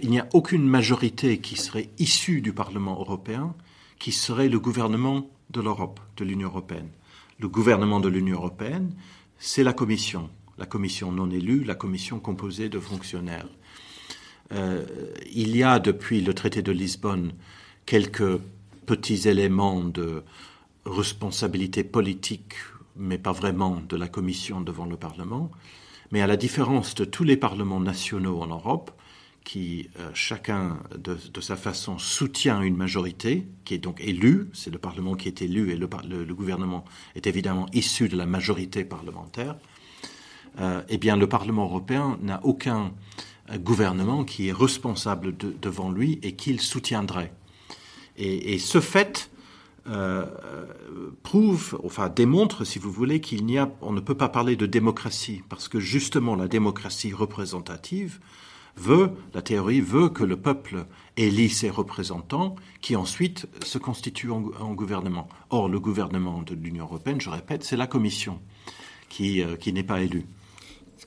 il 0.01 0.09
n'y 0.09 0.19
a 0.19 0.27
aucune 0.33 0.67
majorité 0.67 1.39
qui 1.39 1.55
serait 1.55 1.89
issue 1.97 2.41
du 2.41 2.53
Parlement 2.53 2.99
européen 2.99 3.55
qui 3.97 4.11
serait 4.11 4.49
le 4.49 4.59
gouvernement 4.59 5.29
de 5.49 5.61
l'Europe, 5.61 5.99
de 6.17 6.25
l'Union 6.25 6.49
européenne. 6.49 6.89
Le 7.39 7.47
gouvernement 7.47 7.99
de 7.99 8.09
l'Union 8.09 8.37
européenne, 8.37 8.93
c'est 9.37 9.63
la 9.63 9.73
Commission, 9.73 10.29
la 10.59 10.65
Commission 10.65 11.11
non 11.11 11.29
élue, 11.31 11.63
la 11.63 11.75
Commission 11.75 12.19
composée 12.19 12.69
de 12.69 12.79
fonctionnaires. 12.79 13.47
Euh, 14.51 14.85
il 15.31 15.55
y 15.55 15.63
a 15.63 15.79
depuis 15.79 16.21
le 16.21 16.33
traité 16.33 16.61
de 16.61 16.71
Lisbonne 16.71 17.31
quelques 17.85 18.37
petits 18.85 19.27
éléments 19.27 19.83
de 19.83 20.23
responsabilité 20.85 21.83
politique, 21.83 22.55
mais 22.95 23.17
pas 23.17 23.31
vraiment 23.31 23.81
de 23.87 23.95
la 23.95 24.07
Commission 24.07 24.61
devant 24.61 24.85
le 24.85 24.97
Parlement. 24.97 25.49
Mais 26.11 26.21
à 26.21 26.27
la 26.27 26.37
différence 26.37 26.95
de 26.95 27.05
tous 27.05 27.23
les 27.23 27.37
parlements 27.37 27.79
nationaux 27.79 28.41
en 28.41 28.47
Europe, 28.47 28.91
qui, 29.43 29.89
euh, 29.99 30.09
chacun 30.13 30.77
de, 30.95 31.41
sa 31.41 31.55
façon, 31.55 31.97
soutient 31.97 32.61
une 32.61 32.75
majorité, 32.75 33.47
qui 33.65 33.73
est 33.75 33.79
donc 33.79 34.01
élue, 34.01 34.49
c'est 34.53 34.71
le 34.71 34.77
Parlement 34.77 35.15
qui 35.15 35.27
est 35.27 35.41
élu 35.41 35.71
et 35.71 35.77
le, 35.77 35.87
gouvernement 36.35 36.83
est 37.15 37.25
évidemment 37.27 37.65
issu 37.73 38.09
de 38.09 38.17
la 38.17 38.25
majorité 38.25 38.83
parlementaire, 38.83 39.55
eh 40.89 40.97
bien 40.97 41.15
le 41.15 41.27
Parlement 41.27 41.63
européen 41.65 42.17
n'a 42.21 42.41
aucun 42.43 42.91
euh, 43.49 43.57
gouvernement 43.57 44.23
qui 44.23 44.49
est 44.49 44.51
responsable 44.51 45.35
devant 45.37 45.91
lui 45.91 46.19
et 46.23 46.33
qu'il 46.33 46.59
soutiendrait. 46.61 47.33
Et, 48.17 48.59
ce 48.59 48.81
fait 48.81 49.31
prouve, 51.23 51.79
enfin 51.85 52.09
démontre, 52.09 52.65
si 52.65 52.77
vous 52.77 52.91
voulez, 52.91 53.21
qu'il 53.21 53.45
n'y 53.45 53.57
a, 53.57 53.71
on 53.81 53.93
ne 53.93 54.01
peut 54.01 54.13
pas 54.13 54.27
parler 54.27 54.57
de 54.57 54.65
démocratie, 54.65 55.41
parce 55.47 55.69
que 55.69 55.79
justement 55.79 56.35
la 56.35 56.49
démocratie 56.49 57.13
représentative 57.13 58.19
veut, 58.79 59.11
la 59.33 59.41
théorie 59.41 59.81
veut 59.81 60.09
que 60.09 60.23
le 60.23 60.37
peuple 60.37 60.85
élit 61.17 61.49
ses 61.49 61.69
représentants 61.69 62.55
qui 62.81 62.95
ensuite 62.95 63.47
se 63.63 63.77
constituent 63.77 64.31
en, 64.31 64.73
gouvernement. 64.73 65.27
Or, 65.49 65.69
le 65.69 65.79
gouvernement 65.79 66.41
de 66.41 66.55
l'Union 66.55 66.85
européenne, 66.85 67.21
je 67.21 67.29
répète, 67.29 67.63
c'est 67.63 67.77
la 67.77 67.87
Commission 67.87 68.39
euh, 69.21 69.55
qui 69.57 69.73
n'est 69.73 69.83
pas 69.83 70.01
élue. 70.01 70.25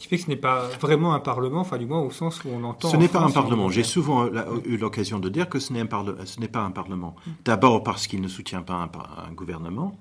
Ce 0.03 0.09
qui 0.09 0.17
fait 0.17 0.17
que 0.17 0.25
ce 0.25 0.31
n'est 0.31 0.37
pas 0.37 0.67
vraiment 0.81 1.15
un 1.15 1.21
parlement, 1.21 1.61
enfin 1.61 1.79
du 1.79 1.87
moins 1.87 2.01
au 2.01 2.11
sens 2.11 2.43
où 2.45 2.49
on 2.53 2.65
entend. 2.65 2.89
Ce 2.89 2.97
n'est 2.97 3.07
pas 3.07 3.21
un 3.21 3.31
parlement. 3.31 3.69
J'ai 3.69 3.85
souvent 3.85 4.27
eu 4.65 4.77
l'occasion 4.77 5.21
de 5.21 5.29
dire 5.29 5.49
que 5.49 5.61
ce 5.61 5.73
n'est 5.73 5.85
pas 5.85 6.61
un 6.61 6.73
parlement. 6.73 7.15
D'abord 7.45 7.85
parce 7.85 8.09
qu'il 8.09 8.21
ne 8.21 8.27
soutient 8.27 8.63
pas 8.63 8.91
un 9.29 9.33
gouvernement. 9.33 9.97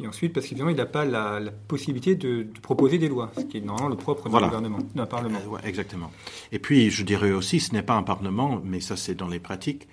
Et 0.00 0.06
ensuite, 0.06 0.32
parce 0.32 0.46
qu'évidemment, 0.46 0.70
il 0.70 0.76
n'a 0.76 0.86
pas 0.86 1.04
la, 1.04 1.38
possibilité 1.68 2.14
de, 2.14 2.46
proposer 2.62 2.96
des 2.96 3.08
lois, 3.08 3.30
ce 3.36 3.42
qui 3.42 3.58
est 3.58 3.60
normalement 3.60 3.90
le 3.90 3.96
propre 3.96 4.30
d'un 4.30 4.40
gouvernement, 4.40 4.78
d'un 4.94 5.04
Parlement. 5.04 5.38
Euh, 5.52 5.58
exactement. 5.64 6.10
Et 6.50 6.58
puis, 6.58 6.90
je 6.90 7.04
dirais 7.04 7.32
aussi, 7.32 7.60
ce 7.60 7.74
n'est 7.74 7.82
pas 7.82 7.94
un 7.94 8.02
Parlement, 8.02 8.62
mais 8.64 8.80
ça, 8.80 8.96
c'est 8.96 9.14
dans 9.14 9.28
les 9.28 9.38
pratiques, 9.38 9.86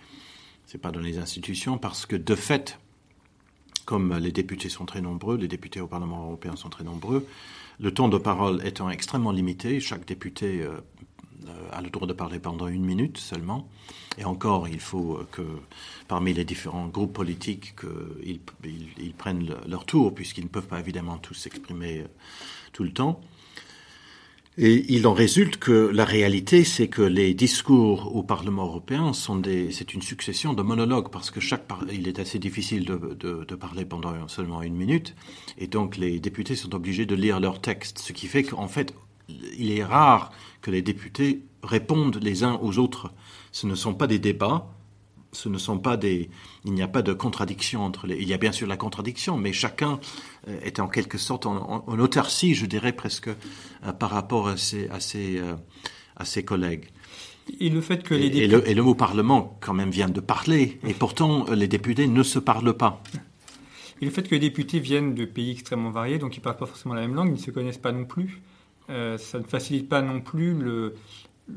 c'est 0.67 0.77
pas 0.77 0.91
dans 0.91 1.01
les 1.01 1.17
institutions, 1.17 1.77
parce 1.77 2.05
que 2.05 2.15
de 2.15 2.35
fait, 2.35 2.79
comme 3.83 4.15
les 4.19 4.31
députés 4.31 4.69
sont 4.69 4.85
très 4.85 5.01
nombreux, 5.01 5.35
les 5.35 5.49
députés 5.49 5.81
au 5.81 5.87
Parlement 5.87 6.23
européen 6.27 6.55
sont 6.55 6.69
très 6.69 6.85
nombreux, 6.85 7.27
le 7.79 7.93
temps 7.93 8.09
de 8.09 8.17
parole 8.17 8.65
étant 8.65 8.89
extrêmement 8.89 9.31
limité, 9.31 9.79
chaque 9.79 10.05
député 10.05 10.61
euh, 10.61 10.79
a 11.71 11.81
le 11.81 11.89
droit 11.89 12.07
de 12.07 12.13
parler 12.13 12.39
pendant 12.39 12.67
une 12.67 12.85
minute 12.85 13.17
seulement. 13.17 13.69
Et 14.17 14.25
encore, 14.25 14.67
il 14.67 14.79
faut 14.79 15.21
que 15.31 15.41
parmi 16.07 16.33
les 16.33 16.43
différents 16.43 16.87
groupes 16.87 17.13
politiques, 17.13 17.73
qu'ils 17.79 18.39
ils, 18.97 19.13
prennent 19.13 19.55
leur 19.67 19.85
tour, 19.85 20.13
puisqu'ils 20.13 20.43
ne 20.43 20.49
peuvent 20.49 20.67
pas 20.67 20.79
évidemment 20.79 21.17
tous 21.17 21.33
s'exprimer 21.33 22.03
tout 22.73 22.83
le 22.83 22.91
temps. 22.91 23.21
Et 24.61 24.93
il 24.93 25.07
en 25.07 25.13
résulte 25.13 25.55
que 25.55 25.71
la 25.71 26.03
réalité, 26.03 26.65
c'est 26.65 26.89
que 26.89 27.01
les 27.01 27.33
discours 27.33 28.13
au 28.13 28.23
Parlement 28.23 28.65
européen 28.65 29.13
sont 29.13 29.37
des, 29.37 29.71
c'est 29.71 29.93
une 29.93 30.01
succession 30.01 30.51
de 30.51 30.61
monologues 30.61 31.09
parce 31.09 31.31
que 31.31 31.39
chaque, 31.39 31.63
il 31.93 32.09
est 32.09 32.19
assez 32.19 32.39
difficile 32.39 32.83
de, 32.83 32.97
de, 32.97 33.55
parler 33.55 33.85
pendant 33.85 34.27
seulement 34.27 34.61
une 34.61 34.75
minute, 34.75 35.15
et 35.57 35.67
donc 35.67 35.95
les 35.95 36.19
députés 36.19 36.57
sont 36.57 36.75
obligés 36.75 37.05
de 37.05 37.15
lire 37.15 37.39
leur 37.39 37.61
texte, 37.61 37.99
ce 37.99 38.11
qui 38.11 38.27
fait 38.27 38.43
qu'en 38.43 38.67
fait, 38.67 38.93
il 39.57 39.71
est 39.71 39.85
rare 39.85 40.33
que 40.61 40.71
les 40.71 40.81
députés 40.81 41.39
répondent 41.63 42.19
les 42.21 42.43
uns 42.43 42.59
aux 42.61 42.79
autres. 42.79 43.13
Ce 43.53 43.65
ne 43.65 43.75
sont 43.75 43.93
pas 43.93 44.07
des 44.07 44.19
débats, 44.19 44.67
ce 45.31 45.49
ne 45.49 45.57
sont 45.57 45.79
pas 45.79 45.97
des, 45.97 46.29
il 46.65 46.73
n'y 46.73 46.81
a 46.81 46.87
pas 46.87 47.01
de 47.01 47.13
contradiction 47.13 47.83
entre 47.83 48.07
les, 48.07 48.15
il 48.15 48.27
y 48.27 48.33
a 48.33 48.37
bien 48.37 48.51
sûr 48.51 48.67
la 48.67 48.77
contradiction, 48.77 49.37
mais 49.37 49.53
chacun 49.53 49.99
euh, 50.47 50.59
est 50.63 50.79
en 50.79 50.87
quelque 50.87 51.17
sorte 51.17 51.45
en, 51.45 51.85
autarcie, 51.87 52.55
je 52.55 52.65
dirais 52.65 52.93
presque, 52.93 53.29
euh, 53.29 53.93
par 53.93 54.09
rapport 54.09 54.47
à 54.47 54.57
ses, 54.57 54.89
à 54.89 54.99
ses, 54.99 55.37
euh, 55.39 55.55
à 56.15 56.25
ses 56.25 56.43
collègues. 56.43 56.85
Et 57.59 57.69
le 57.69 57.81
fait 57.81 58.03
que 58.03 58.13
les 58.13 58.29
députés... 58.29 58.43
et, 58.43 58.47
le, 58.47 58.69
et 58.69 58.73
le 58.73 58.83
mot 58.83 58.95
Parlement, 58.95 59.57
quand 59.61 59.73
même, 59.73 59.89
vient 59.89 60.09
de 60.09 60.19
parler, 60.19 60.79
et 60.87 60.93
pourtant 60.93 61.45
les 61.51 61.67
députés 61.67 62.07
ne 62.07 62.23
se 62.23 62.39
parlent 62.39 62.75
pas. 62.75 63.01
Et 64.01 64.05
le 64.05 64.11
fait 64.11 64.23
que 64.23 64.35
les 64.35 64.39
députés 64.39 64.79
viennent 64.79 65.13
de 65.13 65.25
pays 65.25 65.51
extrêmement 65.51 65.91
variés, 65.91 66.19
donc 66.19 66.35
ils 66.35 66.39
ne 66.39 66.43
parlent 66.43 66.57
pas 66.57 66.67
forcément 66.67 66.93
la 66.93 67.01
même 67.01 67.15
langue, 67.15 67.29
ils 67.29 67.33
ne 67.33 67.37
se 67.37 67.51
connaissent 67.51 67.79
pas 67.79 67.91
non 67.91 68.05
plus, 68.05 68.41
ça 68.87 69.39
ne 69.39 69.43
facilite 69.43 69.89
pas 69.89 70.01
non 70.01 70.21
plus 70.21 70.53
le, 70.53 70.95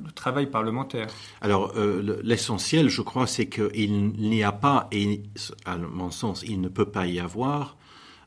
le 0.05 0.13
travail 0.13 0.47
parlementaire 0.47 1.09
Alors, 1.41 1.73
euh, 1.77 2.21
l'essentiel, 2.23 2.89
je 2.89 3.03
crois, 3.03 3.27
c'est 3.27 3.47
qu'il 3.47 4.13
n'y 4.13 4.43
a 4.43 4.53
pas, 4.53 4.89
et 4.93 5.23
à 5.65 5.77
mon 5.77 6.11
sens, 6.11 6.45
il 6.47 6.61
ne 6.61 6.69
peut 6.69 6.91
pas 6.91 7.07
y 7.07 7.21
avoir 7.21 7.77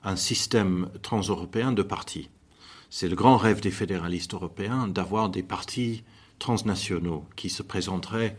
un 0.04 0.16
système 0.16 0.90
transeuropéen 1.02 1.72
de 1.72 1.84
partis. 1.84 2.30
C'est 2.90 3.10
le 3.10 3.16
grand 3.16 3.38
rêve 3.38 3.60
des 3.62 3.72
fédéralistes 3.72 4.34
européens 4.34 4.88
d'avoir 4.88 5.30
des 5.30 5.44
partis 5.44 6.04
transnationaux 6.40 7.26
qui 7.36 7.50
se 7.50 7.64
présenteraient 7.64 8.38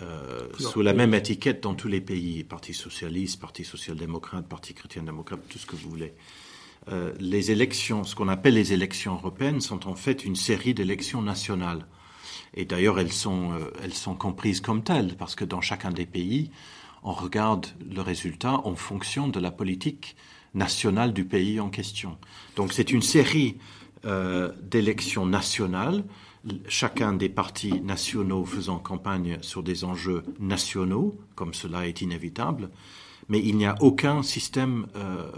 euh, 0.00 0.48
sous 0.58 0.80
la 0.80 0.94
même 0.94 1.12
étiquette 1.12 1.62
dans 1.62 1.74
tous 1.74 1.88
les 1.88 2.00
pays, 2.00 2.44
Parti 2.44 2.72
socialiste, 2.72 3.40
Parti 3.40 3.64
social-démocrate, 3.64 4.46
Parti 4.48 4.72
chrétien-démocrate, 4.72 5.40
tout 5.48 5.58
ce 5.58 5.66
que 5.66 5.76
vous 5.76 5.90
voulez. 5.90 6.14
Euh, 6.90 7.12
les 7.20 7.50
élections, 7.50 8.02
ce 8.02 8.14
qu'on 8.14 8.28
appelle 8.28 8.54
les 8.54 8.72
élections 8.72 9.14
européennes, 9.14 9.60
sont 9.60 9.86
en 9.86 9.94
fait 9.94 10.24
une 10.24 10.34
série 10.34 10.72
d'élections 10.72 11.20
nationales. 11.20 11.86
Et 12.54 12.64
d'ailleurs, 12.64 12.98
elles 12.98 13.12
sont, 13.12 13.52
euh, 13.52 13.70
elles 13.82 13.94
sont 13.94 14.14
comprises 14.14 14.60
comme 14.60 14.82
telles, 14.82 15.16
parce 15.16 15.34
que 15.34 15.44
dans 15.44 15.60
chacun 15.60 15.90
des 15.90 16.06
pays, 16.06 16.50
on 17.02 17.12
regarde 17.12 17.66
le 17.90 18.00
résultat 18.00 18.60
en 18.64 18.76
fonction 18.76 19.28
de 19.28 19.40
la 19.40 19.50
politique 19.50 20.16
nationale 20.54 21.12
du 21.12 21.24
pays 21.24 21.60
en 21.60 21.70
question. 21.70 22.18
Donc 22.56 22.72
c'est 22.72 22.92
une 22.92 23.02
série 23.02 23.56
euh, 24.04 24.52
d'élections 24.62 25.26
nationales, 25.26 26.04
chacun 26.68 27.12
des 27.12 27.28
partis 27.28 27.80
nationaux 27.80 28.44
faisant 28.44 28.78
campagne 28.78 29.38
sur 29.40 29.62
des 29.62 29.84
enjeux 29.84 30.22
nationaux, 30.40 31.18
comme 31.34 31.54
cela 31.54 31.86
est 31.86 32.02
inévitable, 32.02 32.70
mais 33.28 33.40
il 33.40 33.56
n'y 33.56 33.66
a 33.66 33.76
aucun 33.80 34.22
système 34.22 34.86
euh, 34.96 35.30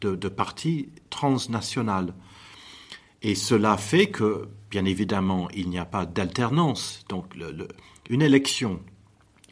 de, 0.00 0.14
de 0.14 0.28
parti 0.28 0.88
transnational. 1.08 2.12
Et 3.22 3.34
cela 3.34 3.76
fait 3.76 4.06
que, 4.06 4.48
bien 4.70 4.84
évidemment, 4.84 5.48
il 5.54 5.68
n'y 5.68 5.78
a 5.78 5.84
pas 5.84 6.06
d'alternance. 6.06 7.04
Donc, 7.08 7.34
une 8.08 8.22
élection 8.22 8.80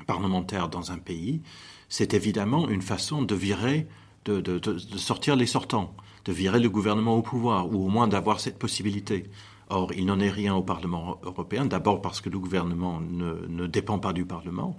parlementaire 0.06 0.68
dans 0.68 0.90
un 0.90 0.98
pays, 0.98 1.42
c'est 1.88 2.14
évidemment 2.14 2.68
une 2.68 2.82
façon 2.82 3.22
de 3.22 3.34
virer, 3.34 3.86
de, 4.24 4.60
sortir 4.96 5.36
les 5.36 5.46
sortants, 5.46 5.94
de 6.24 6.32
virer 6.32 6.60
le 6.60 6.70
gouvernement 6.70 7.16
au 7.16 7.22
pouvoir, 7.22 7.72
ou 7.72 7.86
au 7.86 7.88
moins 7.88 8.08
d'avoir 8.08 8.40
cette 8.40 8.58
possibilité. 8.58 9.30
Or, 9.70 9.92
il 9.92 10.06
n'en 10.06 10.18
est 10.18 10.30
rien 10.30 10.54
au 10.54 10.62
Parlement 10.62 11.20
européen, 11.22 11.66
d'abord 11.66 12.00
parce 12.00 12.22
que 12.22 12.30
le 12.30 12.38
gouvernement 12.38 13.00
ne, 13.00 13.46
ne, 13.48 13.66
dépend 13.66 13.98
pas 13.98 14.14
du 14.14 14.24
Parlement, 14.24 14.76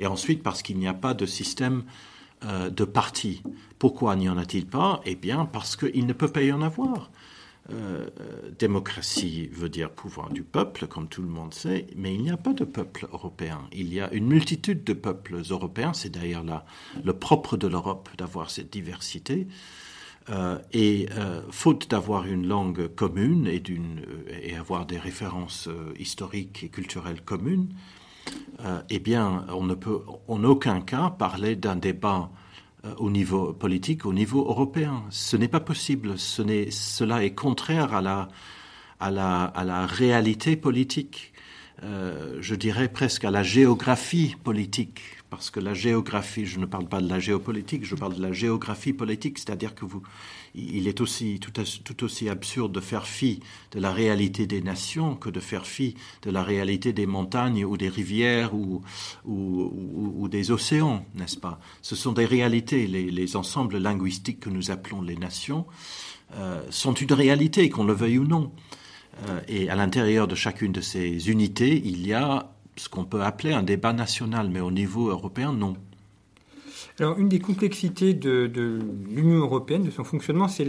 et 0.00 0.06
ensuite 0.08 0.42
parce 0.42 0.62
qu'il 0.62 0.78
n'y 0.78 0.88
a 0.88 0.94
pas 0.94 1.14
de 1.14 1.26
système 1.26 1.84
euh, 2.44 2.70
de 2.70 2.84
parti. 2.84 3.42
Pourquoi 3.78 4.16
n'y 4.16 4.28
en 4.28 4.36
a-t-il 4.36 4.66
pas? 4.66 5.00
Eh 5.04 5.14
bien, 5.14 5.44
parce 5.44 5.76
qu'il 5.76 6.06
ne 6.06 6.12
peut 6.12 6.26
pas 6.26 6.42
y 6.42 6.50
en 6.50 6.60
avoir. 6.60 7.12
Euh, 7.70 8.08
démocratie 8.58 9.46
veut 9.52 9.68
dire 9.68 9.90
pouvoir 9.90 10.30
du 10.30 10.42
peuple, 10.42 10.88
comme 10.88 11.08
tout 11.08 11.22
le 11.22 11.28
monde 11.28 11.54
sait, 11.54 11.86
mais 11.96 12.12
il 12.12 12.22
n'y 12.22 12.30
a 12.30 12.36
pas 12.36 12.52
de 12.52 12.64
peuple 12.64 13.06
européen. 13.12 13.68
Il 13.72 13.94
y 13.94 14.00
a 14.00 14.12
une 14.12 14.26
multitude 14.26 14.82
de 14.82 14.92
peuples 14.92 15.40
européens. 15.48 15.92
C'est 15.92 16.10
d'ailleurs 16.10 16.44
le 17.04 17.12
propre 17.12 17.56
de 17.56 17.68
l'Europe 17.68 18.08
d'avoir 18.18 18.50
cette 18.50 18.72
diversité. 18.72 19.46
Euh, 20.28 20.58
et 20.72 21.08
euh, 21.16 21.42
faute 21.50 21.90
d'avoir 21.90 22.26
une 22.26 22.46
langue 22.46 22.88
commune 22.88 23.46
et, 23.48 23.62
et 24.42 24.56
avoir 24.56 24.86
des 24.86 24.98
références 24.98 25.68
historiques 25.98 26.62
et 26.64 26.68
culturelles 26.68 27.22
communes, 27.22 27.68
eh 28.90 29.00
bien, 29.00 29.44
on 29.48 29.64
ne 29.64 29.74
peut 29.74 30.00
en 30.28 30.44
aucun 30.44 30.80
cas 30.80 31.10
parler 31.10 31.56
d'un 31.56 31.74
débat 31.74 32.30
euh, 32.30 32.41
au 32.98 33.10
niveau 33.10 33.52
politique, 33.52 34.06
au 34.06 34.12
niveau 34.12 34.40
européen. 34.40 35.04
Ce 35.10 35.36
n'est 35.36 35.48
pas 35.48 35.60
possible. 35.60 36.18
Ce 36.18 36.42
cela 36.70 37.24
est 37.24 37.34
contraire 37.34 37.94
à 37.94 38.00
la, 38.00 38.28
à 39.00 39.10
la, 39.10 39.44
à 39.44 39.64
la 39.64 39.86
réalité 39.86 40.56
politique. 40.56 41.32
Euh, 41.82 42.38
je 42.40 42.54
dirais 42.54 42.88
presque 42.88 43.24
à 43.24 43.30
la 43.30 43.42
géographie 43.42 44.36
politique, 44.44 45.00
parce 45.30 45.50
que 45.50 45.58
la 45.58 45.74
géographie, 45.74 46.46
je 46.46 46.60
ne 46.60 46.66
parle 46.66 46.86
pas 46.86 47.00
de 47.00 47.08
la 47.08 47.18
géopolitique, 47.18 47.84
je 47.84 47.94
parle 47.94 48.14
de 48.14 48.22
la 48.22 48.32
géographie 48.32 48.92
politique, 48.92 49.38
c'est-à-dire 49.38 49.74
que 49.74 49.84
vous, 49.84 50.02
il 50.54 50.86
est 50.86 51.00
aussi 51.00 51.40
tout, 51.40 52.04
aussi 52.04 52.28
absurde 52.28 52.72
de 52.72 52.80
faire 52.80 53.06
fi 53.06 53.40
de 53.72 53.80
la 53.80 53.92
réalité 53.92 54.46
des 54.46 54.60
nations 54.60 55.16
que 55.16 55.30
de 55.30 55.40
faire 55.40 55.66
fi 55.66 55.96
de 56.22 56.30
la 56.30 56.42
réalité 56.42 56.92
des 56.92 57.06
montagnes 57.06 57.64
ou 57.64 57.76
des 57.76 57.88
rivières 57.88 58.54
ou, 58.54 58.82
des 60.28 60.50
océans, 60.50 61.04
n'est-ce 61.14 61.38
pas? 61.38 61.58
Ce 61.80 61.96
sont 61.96 62.12
des 62.12 62.26
réalités. 62.26 62.86
Les, 62.86 63.10
les, 63.10 63.36
ensembles 63.36 63.78
linguistiques 63.78 64.40
que 64.40 64.50
nous 64.50 64.70
appelons 64.70 65.02
les 65.02 65.16
nations 65.16 65.66
euh, 66.34 66.62
sont 66.70 66.94
une 66.94 67.12
réalité, 67.12 67.68
qu'on 67.70 67.84
le 67.84 67.92
veuille 67.92 68.18
ou 68.18 68.26
non. 68.26 68.52
Euh, 69.28 69.40
et 69.48 69.70
à 69.70 69.74
l'intérieur 69.74 70.26
de 70.28 70.34
chacune 70.34 70.72
de 70.72 70.80
ces 70.80 71.30
unités, 71.30 71.80
il 71.84 72.06
y 72.06 72.12
a 72.12 72.50
ce 72.76 72.88
qu'on 72.88 73.04
peut 73.04 73.22
appeler 73.22 73.52
un 73.52 73.62
débat 73.62 73.92
national, 73.92 74.48
mais 74.50 74.60
au 74.60 74.70
niveau 74.70 75.08
européen, 75.08 75.52
non. 75.52 75.76
Alors, 76.98 77.18
une 77.18 77.28
des 77.28 77.38
complexités 77.38 78.12
de, 78.12 78.78
l'Union 79.08 79.38
européenne, 79.38 79.84
de 79.84 79.90
son 79.90 80.04
fonctionnement, 80.04 80.46
c'est 80.46 80.66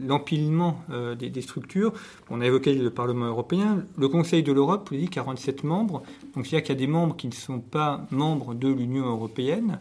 l'empilement 0.00 0.82
euh, 0.90 1.14
des, 1.14 1.40
structures. 1.40 1.92
On 2.30 2.40
a 2.40 2.46
évoqué 2.46 2.74
le 2.74 2.90
Parlement 2.90 3.26
européen, 3.26 3.84
le 3.96 4.08
Conseil 4.08 4.42
de 4.42 4.52
l'Europe, 4.52 4.88
vous 4.90 4.96
dit 4.96 5.08
47 5.08 5.62
membres. 5.62 6.02
Donc, 6.34 6.46
c'est-à-dire 6.46 6.62
qu'il 6.64 6.74
y 6.74 6.78
a 6.78 6.80
des 6.80 6.92
membres 6.92 7.16
qui 7.16 7.28
ne 7.28 7.32
sont 7.32 7.60
pas 7.60 8.06
membres 8.10 8.54
de 8.54 8.68
l'Union 8.68 9.06
européenne. 9.06 9.78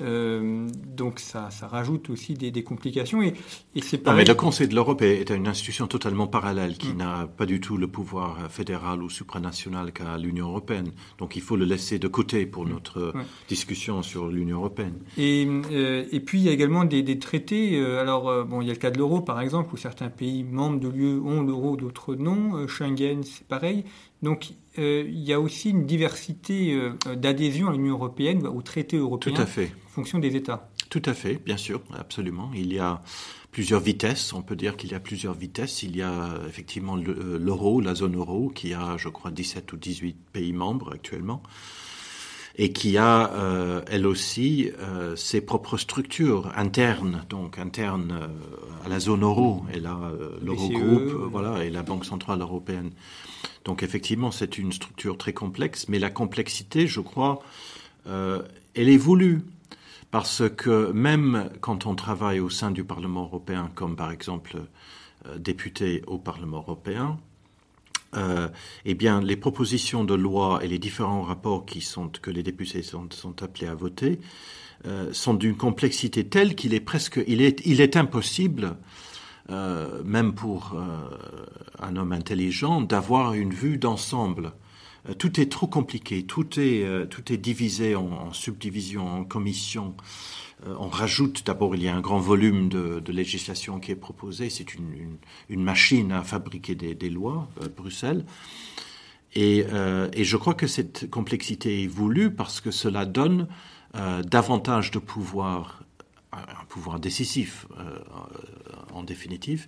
Euh, 0.00 0.66
donc 0.96 1.18
ça, 1.18 1.50
ça, 1.50 1.66
rajoute 1.66 2.10
aussi 2.10 2.34
des, 2.34 2.50
des 2.50 2.62
complications. 2.62 3.22
Et, 3.22 3.34
et 3.74 3.82
c'est 3.82 4.06
mais 4.08 4.24
le 4.24 4.34
Conseil 4.34 4.68
de 4.68 4.74
l'Europe 4.74 5.02
est, 5.02 5.30
une 5.30 5.48
institution 5.48 5.86
totalement 5.86 6.26
parallèle 6.26 6.76
qui 6.76 6.92
mm. 6.92 6.96
n'a 6.96 7.26
pas 7.26 7.46
du 7.46 7.60
tout 7.60 7.76
le 7.76 7.88
pouvoir 7.88 8.50
fédéral 8.50 9.02
ou 9.02 9.10
supranational 9.10 9.92
qu'a 9.92 10.16
l'Union 10.18 10.48
européenne. 10.48 10.92
Donc 11.18 11.36
il 11.36 11.42
faut 11.42 11.56
le 11.56 11.64
laisser 11.64 11.98
de 11.98 12.08
côté 12.08 12.46
pour 12.46 12.66
mm. 12.66 12.70
notre 12.70 13.12
discussion 13.48 14.02
sur 14.02 14.28
l'Union 14.28 14.58
européenne. 14.58 14.94
Et, 15.16 15.46
euh, 15.72 16.04
et, 16.10 16.20
puis 16.20 16.38
il 16.38 16.44
y 16.44 16.48
a 16.48 16.52
également 16.52 16.84
des, 16.84 17.02
des 17.02 17.18
traités. 17.18 17.78
Euh, 17.78 18.00
alors 18.00 18.28
euh, 18.28 18.44
bon, 18.44 18.60
il 18.60 18.68
y 18.68 18.70
a 18.70 18.74
le 18.74 18.78
cas 18.78 18.90
de 18.90 18.98
l'euro 18.98 19.20
par 19.20 19.40
exemple, 19.40 19.74
où 19.74 19.76
certains 19.76 20.10
pays 20.10 20.44
membres 20.44 20.80
de 20.80 20.88
l'UE 20.88 21.20
ont 21.20 21.42
l'euro, 21.42 21.76
d'autres 21.76 22.14
non. 22.14 22.66
Schengen, 22.66 23.22
c'est 23.22 23.46
pareil. 23.46 23.84
Donc 24.22 24.50
euh, 24.78 25.04
il 25.06 25.20
y 25.20 25.32
a 25.32 25.40
aussi 25.40 25.70
une 25.70 25.86
diversité 25.86 26.72
euh, 26.74 27.14
d'adhésion 27.14 27.68
à 27.68 27.72
l'Union 27.72 27.94
européenne, 27.94 28.46
au 28.46 28.62
traité 28.62 28.96
européen, 28.96 29.34
Tout 29.34 29.42
à 29.42 29.46
fait. 29.46 29.72
en 29.86 29.90
fonction 29.90 30.18
des 30.18 30.36
États. 30.36 30.70
Tout 30.90 31.02
à 31.04 31.14
fait, 31.14 31.40
bien 31.44 31.56
sûr, 31.56 31.82
absolument. 31.96 32.50
Il 32.54 32.72
y 32.72 32.78
a 32.78 33.02
plusieurs 33.52 33.80
vitesses, 33.80 34.32
on 34.32 34.42
peut 34.42 34.56
dire 34.56 34.76
qu'il 34.76 34.90
y 34.90 34.94
a 34.94 35.00
plusieurs 35.00 35.34
vitesses. 35.34 35.82
Il 35.82 35.96
y 35.96 36.02
a 36.02 36.38
effectivement 36.48 36.96
euh, 36.96 37.38
l'euro, 37.38 37.80
la 37.80 37.94
zone 37.94 38.16
euro, 38.16 38.48
qui 38.48 38.72
a, 38.74 38.96
je 38.96 39.08
crois, 39.08 39.30
17 39.30 39.72
ou 39.72 39.76
18 39.76 40.16
pays 40.32 40.52
membres 40.52 40.92
actuellement 40.92 41.42
et 42.58 42.72
qui 42.72 42.98
a, 42.98 43.32
euh, 43.34 43.80
elle 43.86 44.04
aussi, 44.04 44.70
euh, 44.80 45.14
ses 45.14 45.40
propres 45.40 45.76
structures 45.76 46.52
internes, 46.56 47.24
donc 47.30 47.56
internes 47.56 48.18
euh, 48.20 48.84
à 48.84 48.88
la 48.88 48.98
zone 48.98 49.22
euro. 49.22 49.62
Elle 49.72 49.86
a 49.86 50.12
l'Eurogroupe, 50.42 51.30
voilà, 51.30 51.64
et 51.64 51.70
la 51.70 51.84
Banque 51.84 52.04
centrale 52.04 52.40
européenne. 52.40 52.90
Donc 53.64 53.82
effectivement, 53.82 54.30
c'est 54.30 54.58
une 54.58 54.72
structure 54.72 55.18
très 55.18 55.32
complexe, 55.32 55.88
mais 55.88 55.98
la 55.98 56.10
complexité, 56.10 56.86
je 56.86 57.00
crois, 57.00 57.40
elle 58.06 58.88
est 58.88 58.96
voulue. 58.96 59.42
Parce 60.10 60.42
que 60.56 60.90
même 60.92 61.50
quand 61.60 61.84
on 61.84 61.94
travaille 61.94 62.40
au 62.40 62.48
sein 62.48 62.70
du 62.70 62.82
Parlement 62.82 63.24
européen, 63.24 63.70
comme 63.74 63.94
par 63.94 64.10
exemple 64.10 64.56
député 65.36 66.02
au 66.06 66.16
Parlement 66.16 66.58
européen. 66.58 67.18
eh 68.86 68.94
bien, 68.94 69.20
les 69.20 69.36
propositions 69.36 70.04
de 70.04 70.14
loi 70.14 70.60
et 70.64 70.68
les 70.68 70.78
différents 70.78 71.22
rapports 71.22 71.66
que 72.22 72.30
les 72.30 72.42
députés 72.42 72.82
sont, 72.82 73.08
sont 73.10 73.42
appelés 73.42 73.66
à 73.66 73.74
voter 73.74 74.18
sont 75.12 75.34
d'une 75.34 75.56
complexité 75.56 76.24
telle 76.24 76.54
qu'il 76.54 76.72
est 76.72 76.80
presque, 76.80 77.20
il 77.26 77.42
est, 77.42 77.60
il 77.66 77.80
est 77.80 77.96
impossible 77.96 78.76
euh, 79.50 80.02
même 80.04 80.34
pour 80.34 80.74
euh, 80.74 81.08
un 81.78 81.96
homme 81.96 82.12
intelligent, 82.12 82.82
d'avoir 82.82 83.32
une 83.32 83.54
vue 83.54 83.78
d'ensemble. 83.78 84.52
Euh, 85.08 85.14
tout 85.14 85.40
est 85.40 85.50
trop 85.50 85.66
compliqué, 85.66 86.24
tout 86.24 86.60
est, 86.60 87.08
tout 87.08 87.32
est 87.32 87.38
divisé 87.38 87.96
en, 87.96 88.30
subdivisions, 88.34 89.20
en 89.20 89.24
commissions. 89.24 89.94
on 90.66 90.88
rajoute, 90.88 91.46
d'abord, 91.46 91.74
il 91.76 91.82
y 91.82 91.88
a 91.88 91.96
un 91.96 92.02
grand 92.02 92.18
volume 92.18 92.68
de, 92.68 93.02
législation 93.10 93.80
qui 93.80 93.90
est 93.90 93.96
proposé. 93.96 94.50
C'est 94.50 94.74
une, 94.74 95.16
une, 95.48 95.62
machine 95.62 96.12
à 96.12 96.22
fabriquer 96.22 96.74
des, 96.74 96.94
des 96.94 97.08
lois, 97.08 97.48
Bruxelles. 97.74 98.26
Et, 99.34 99.64
et, 100.12 100.24
je 100.24 100.36
crois 100.36 100.54
que 100.54 100.66
cette 100.66 101.08
complexité 101.08 101.84
est 101.84 101.86
voulue 101.86 102.30
parce 102.30 102.60
que 102.60 102.70
cela 102.70 103.06
donne 103.06 103.46
davantage 104.26 104.90
de 104.90 104.98
pouvoir 104.98 105.77
un 106.60 106.64
pouvoir 106.68 107.00
décisif 107.00 107.66
euh, 107.78 107.98
en 108.92 109.02
définitive, 109.02 109.66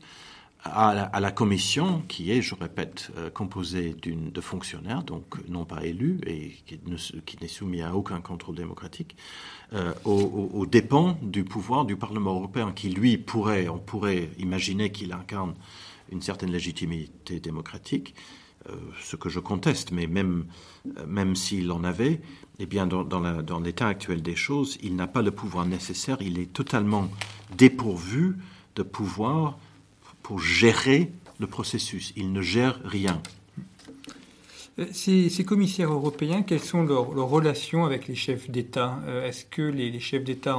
à 0.63 1.21
la, 1.21 1.31
commission 1.31 2.03
qui 2.07 2.31
est, 2.31 2.43
je 2.43 2.55
répète, 2.55 3.11
euh, 3.17 3.31
composée 3.31 3.95
de 3.95 4.41
fonctionnaires, 4.41 5.03
donc 5.03 5.37
non 5.49 5.65
pas 5.65 5.85
élus 5.85 6.21
et 6.27 6.53
qui, 6.67 7.39
n'est 7.41 7.49
soumis 7.49 7.81
à 7.81 7.95
aucun 7.95 8.21
contrôle 8.21 8.57
démocratique, 8.57 9.17
euh, 9.73 9.95
aux, 10.05 10.51
aux, 10.53 10.67
dépens 10.67 11.17
du 11.23 11.45
pouvoir 11.45 11.87
du 11.87 11.97
Parlement 11.97 12.35
européen 12.35 12.73
qui, 12.73 12.91
lui, 12.91 13.17
pourrait, 13.17 13.69
on 13.69 13.79
pourrait 13.79 14.29
imaginer 14.39 14.93
qu'il 14.93 15.13
incarne 15.13 15.55
une 16.13 16.21
certaine 16.21 16.51
légitimité 16.53 17.41
démocratique, 17.41 18.15
ce 19.03 19.17
que 19.17 19.29
je 19.29 19.41
conteste, 19.41 19.91
mais 19.91 20.07
même, 20.07 20.45
euh, 20.99 21.07
même 21.07 21.35
s'il 21.35 21.71
en 21.73 21.85
avait, 21.85 22.21
eh 22.59 22.67
bien, 22.67 22.87
dans, 22.87 23.05
dans 23.05 23.61
l'état 23.61 23.89
actuel 23.89 24.23
des 24.23 24.37
choses, 24.37 24.79
il 24.83 24.97
n'a 24.97 25.07
pas 25.07 25.23
le 25.23 25.31
pouvoir 25.31 25.67
nécessaire, 25.67 26.19
il 26.21 26.39
est 26.39 26.53
totalement 26.53 27.09
dépourvu 27.57 28.37
de 28.77 28.83
pouvoir 28.83 29.59
pour 30.23 30.41
gérer 30.41 31.11
le 31.39 31.47
processus. 31.47 32.13
Il 32.17 32.33
ne 32.33 32.43
gère 32.43 32.81
rien. 32.85 33.23
Euh, 34.79 34.87
ces, 34.93 35.45
commissaires 35.45 35.93
européens, 35.93 36.43
quelles 36.43 36.61
sont 36.61 36.83
leurs, 36.83 37.09
relations 37.09 37.87
avec 37.87 38.09
les 38.09 38.15
chefs 38.15 38.51
d'État? 38.51 39.01
Est-ce 39.25 39.47
que 39.47 39.63
les, 39.63 39.99
chefs 40.01 40.25
d'État 40.25 40.59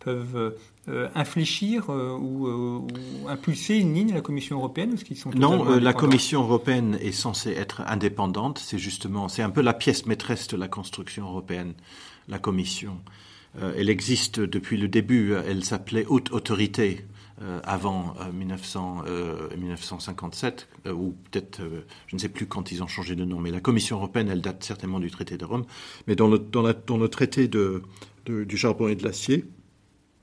peuvent 0.00 0.54
euh, 0.88 1.08
infléchir 1.14 1.90
euh, 1.90 2.16
ou, 2.16 2.48
euh, 2.48 2.78
ou, 3.22 3.28
impulser 3.28 3.76
une 3.76 3.94
ligne 3.94 4.12
à 4.12 4.16
la 4.16 4.20
Commission 4.22 4.56
européenne 4.56 4.96
qu'ils 4.96 5.16
sont 5.16 5.30
Non, 5.30 5.78
la 5.78 5.92
Commission 5.92 6.42
européenne 6.42 6.98
est 7.00 7.12
censée 7.12 7.52
être 7.52 7.82
indépendante. 7.82 8.58
C'est 8.58 8.78
justement, 8.78 9.28
c'est 9.28 9.42
un 9.42 9.50
peu 9.50 9.60
la 9.60 9.74
pièce 9.74 10.06
maîtresse 10.06 10.48
de 10.48 10.56
la 10.56 10.68
construction 10.68 11.26
européenne, 11.26 11.74
la 12.28 12.38
Commission. 12.38 12.98
elle 13.60 13.90
existe 13.90 14.40
depuis 14.40 14.78
le 14.78 14.88
début. 14.88 15.34
Elle 15.34 15.64
s'appelait 15.64 16.06
Haute 16.06 16.32
Autorité 16.32 17.04
avant 17.64 18.14
1900, 18.34 19.04
1957, 19.56 20.68
ou 20.92 21.14
peut-être, 21.30 21.60
je 22.06 22.16
ne 22.16 22.20
sais 22.20 22.28
plus 22.28 22.46
quand 22.46 22.70
ils 22.70 22.82
ont 22.82 22.86
changé 22.86 23.16
de 23.16 23.24
nom, 23.24 23.38
mais 23.40 23.50
la 23.50 23.60
Commission 23.60 23.96
européenne, 23.96 24.28
elle 24.30 24.42
date 24.42 24.62
certainement 24.62 25.00
du 25.00 25.10
traité 25.10 25.36
de 25.36 25.44
Rome. 25.44 25.64
Mais 26.06 26.16
dans 26.16 26.28
le, 26.28 26.38
dans 26.38 26.62
la, 26.62 26.74
dans 26.74 26.98
le 26.98 27.08
traité 27.08 27.48
de, 27.48 27.82
de, 28.26 28.44
du 28.44 28.56
charbon 28.56 28.88
et 28.88 28.94
de 28.94 29.04
l'acier, 29.04 29.46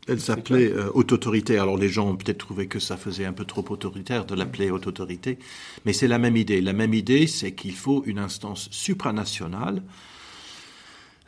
elle 0.07 0.19
s'appelait 0.19 0.71
euh, 0.71 0.89
haute 0.93 1.11
autorité. 1.11 1.57
Alors 1.57 1.77
les 1.77 1.89
gens 1.89 2.09
ont 2.09 2.15
peut-être 2.15 2.37
trouvé 2.37 2.67
que 2.67 2.79
ça 2.79 2.97
faisait 2.97 3.25
un 3.25 3.33
peu 3.33 3.45
trop 3.45 3.65
autoritaire 3.69 4.25
de 4.25 4.35
l'appeler 4.35 4.71
haute 4.71 4.87
autorité, 4.87 5.37
mais 5.85 5.93
c'est 5.93 6.07
la 6.07 6.17
même 6.17 6.37
idée. 6.37 6.61
La 6.61 6.73
même 6.73 6.93
idée, 6.93 7.27
c'est 7.27 7.53
qu'il 7.53 7.75
faut 7.75 8.03
une 8.05 8.19
instance 8.19 8.69
supranationale 8.71 9.83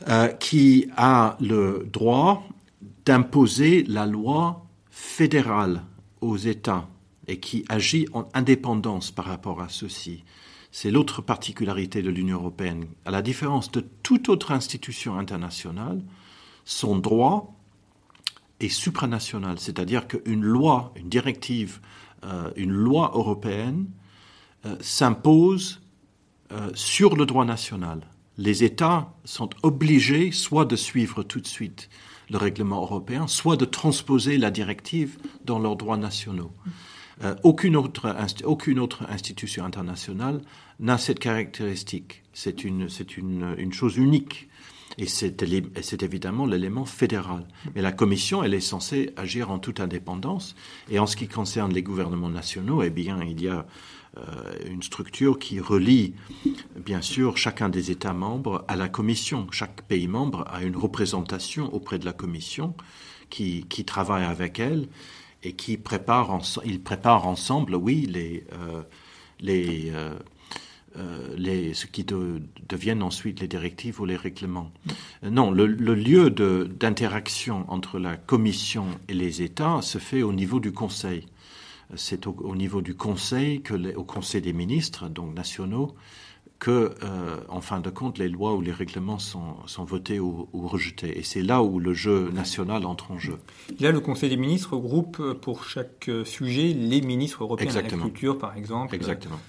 euh, 0.07 0.27
qui 0.27 0.87
a 0.95 1.37
le 1.41 1.87
droit 1.91 2.47
d'imposer 3.05 3.83
la 3.83 4.05
loi 4.05 4.65
fédérale 4.89 5.83
aux 6.21 6.37
États 6.37 6.87
et 7.27 7.39
qui 7.39 7.65
agit 7.69 8.07
en 8.13 8.27
indépendance 8.33 9.11
par 9.11 9.25
rapport 9.25 9.61
à 9.61 9.69
ceci. 9.69 10.23
C'est 10.71 10.91
l'autre 10.91 11.21
particularité 11.21 12.01
de 12.01 12.09
l'Union 12.09 12.37
européenne. 12.37 12.85
À 13.05 13.11
la 13.11 13.21
différence 13.21 13.71
de 13.71 13.83
toute 14.03 14.29
autre 14.29 14.51
institution 14.51 15.17
internationale, 15.17 16.01
son 16.63 16.97
droit 16.97 17.58
est 18.59 18.69
supranational, 18.69 19.59
c'est-à-dire 19.59 20.07
qu'une 20.07 20.43
loi, 20.43 20.93
une 20.95 21.09
directive, 21.09 21.79
euh, 22.25 22.51
une 22.55 22.71
loi 22.71 23.11
européenne 23.13 23.87
euh, 24.65 24.75
s'impose 24.81 25.81
euh, 26.51 26.69
sur 26.73 27.15
le 27.15 27.25
droit 27.25 27.45
national. 27.45 28.01
Les 28.37 28.63
États 28.63 29.13
sont 29.23 29.49
obligés 29.63 30.31
soit 30.31 30.65
de 30.65 30.75
suivre 30.75 31.23
tout 31.23 31.39
de 31.39 31.47
suite 31.47 31.89
le 32.29 32.37
règlement 32.37 32.81
européen, 32.81 33.27
soit 33.27 33.57
de 33.57 33.65
transposer 33.65 34.37
la 34.37 34.51
directive 34.51 35.17
dans 35.45 35.59
leurs 35.59 35.75
droits 35.75 35.97
nationaux. 35.97 36.51
Aucune, 37.43 37.75
autre, 37.75 38.15
institution 39.09 39.65
internationale 39.65 40.41
n'a 40.79 40.97
cette 40.97 41.19
caractéristique. 41.19 42.23
C'est 42.31 42.63
une 42.63 43.73
chose 43.73 43.97
unique 43.97 44.48
et 44.97 45.05
c'est 45.07 46.03
évidemment 46.03 46.45
l'élément 46.45 46.85
fédéral. 46.85 47.47
Mais 47.75 47.81
la 47.81 47.91
Commission, 47.91 48.43
elle 48.43 48.53
est 48.53 48.59
censée 48.59 49.13
agir 49.15 49.51
en 49.51 49.59
toute 49.59 49.79
indépendance. 49.79 50.55
Et 50.89 50.99
en 50.99 51.05
ce 51.05 51.15
qui 51.15 51.27
concerne 51.27 51.73
les 51.73 51.83
gouvernements 51.83 52.29
nationaux, 52.29 52.83
eh 52.83 52.89
bien, 52.89 53.21
il 53.23 53.41
y 53.41 53.47
a 53.47 53.65
euh, 54.17 54.21
une 54.65 54.81
structure 54.81 55.37
qui 55.37 55.59
relie, 55.59 56.15
bien 56.75 57.01
sûr, 57.01 57.37
chacun 57.37 57.69
des 57.69 57.91
États 57.91 58.13
membres 58.13 58.65
à 58.67 58.75
la 58.75 58.89
Commission. 58.89 59.47
Chaque 59.51 59.83
pays 59.83 60.07
membre 60.07 60.45
a 60.51 60.63
une 60.63 60.75
représentation 60.75 61.73
auprès 61.73 61.99
de 61.99 62.05
la 62.05 62.13
Commission 62.13 62.73
qui, 63.29 63.63
travaille 63.85 64.25
avec 64.25 64.59
elle 64.59 64.87
et 65.43 65.53
qui 65.53 65.77
prépare, 65.77 66.39
ils 66.65 66.81
préparent 66.81 67.27
ensemble, 67.27 67.75
oui, 67.75 68.07
les, 68.07 68.43
les 69.39 69.91
euh, 69.91 69.93
euh, 69.93 70.19
les, 71.37 71.73
ce 71.73 71.85
qui 71.85 72.03
de, 72.03 72.41
deviennent 72.67 73.03
ensuite 73.03 73.39
les 73.39 73.47
directives 73.47 73.99
ou 74.01 74.05
les 74.05 74.15
règlements. 74.15 74.71
Euh, 75.23 75.29
non, 75.29 75.51
le, 75.51 75.65
le 75.65 75.95
lieu 75.95 76.29
d'interaction 76.29 77.65
entre 77.67 77.99
la 77.99 78.17
Commission 78.17 78.85
et 79.07 79.13
les 79.13 79.41
États 79.41 79.81
se 79.81 79.97
fait 79.97 80.21
au 80.21 80.33
niveau 80.33 80.59
du 80.59 80.71
Conseil. 80.71 81.25
C'est 81.95 82.27
au, 82.27 82.35
au, 82.39 82.55
niveau 82.55 82.81
du 82.81 82.95
Conseil, 82.95 83.61
que 83.61 83.73
les, 83.73 83.95
au 83.95 84.03
Conseil 84.03 84.41
des 84.41 84.53
ministres, 84.53 85.09
donc 85.09 85.33
nationaux, 85.33 85.95
que, 86.59 86.93
euh, 87.03 87.37
en 87.47 87.61
fin 87.61 87.79
de 87.79 87.89
compte, 87.89 88.17
les 88.17 88.27
lois 88.27 88.53
ou 88.53 88.61
les 88.61 88.73
règlements 88.73 89.17
sont, 89.17 89.55
sont 89.65 89.85
votés 89.85 90.19
ou, 90.19 90.49
ou, 90.51 90.67
rejetés. 90.67 91.17
Et 91.17 91.23
c'est 91.23 91.41
là 91.41 91.63
où 91.63 91.79
le 91.79 91.93
jeu 91.93 92.29
national 92.31 92.85
entre 92.85 93.11
en 93.11 93.17
jeu. 93.17 93.39
Là, 93.79 93.91
le 93.91 94.01
Conseil 94.01 94.29
des 94.29 94.37
ministres 94.37 94.75
regroupe 94.75 95.33
pour 95.41 95.63
chaque 95.63 96.11
sujet 96.25 96.73
les 96.73 97.01
ministres 97.01 97.43
européens, 97.43 97.71
l'agriculture 97.73 98.37
par 98.37 98.57
exemple. 98.57 98.93
Exactement. 98.93 99.39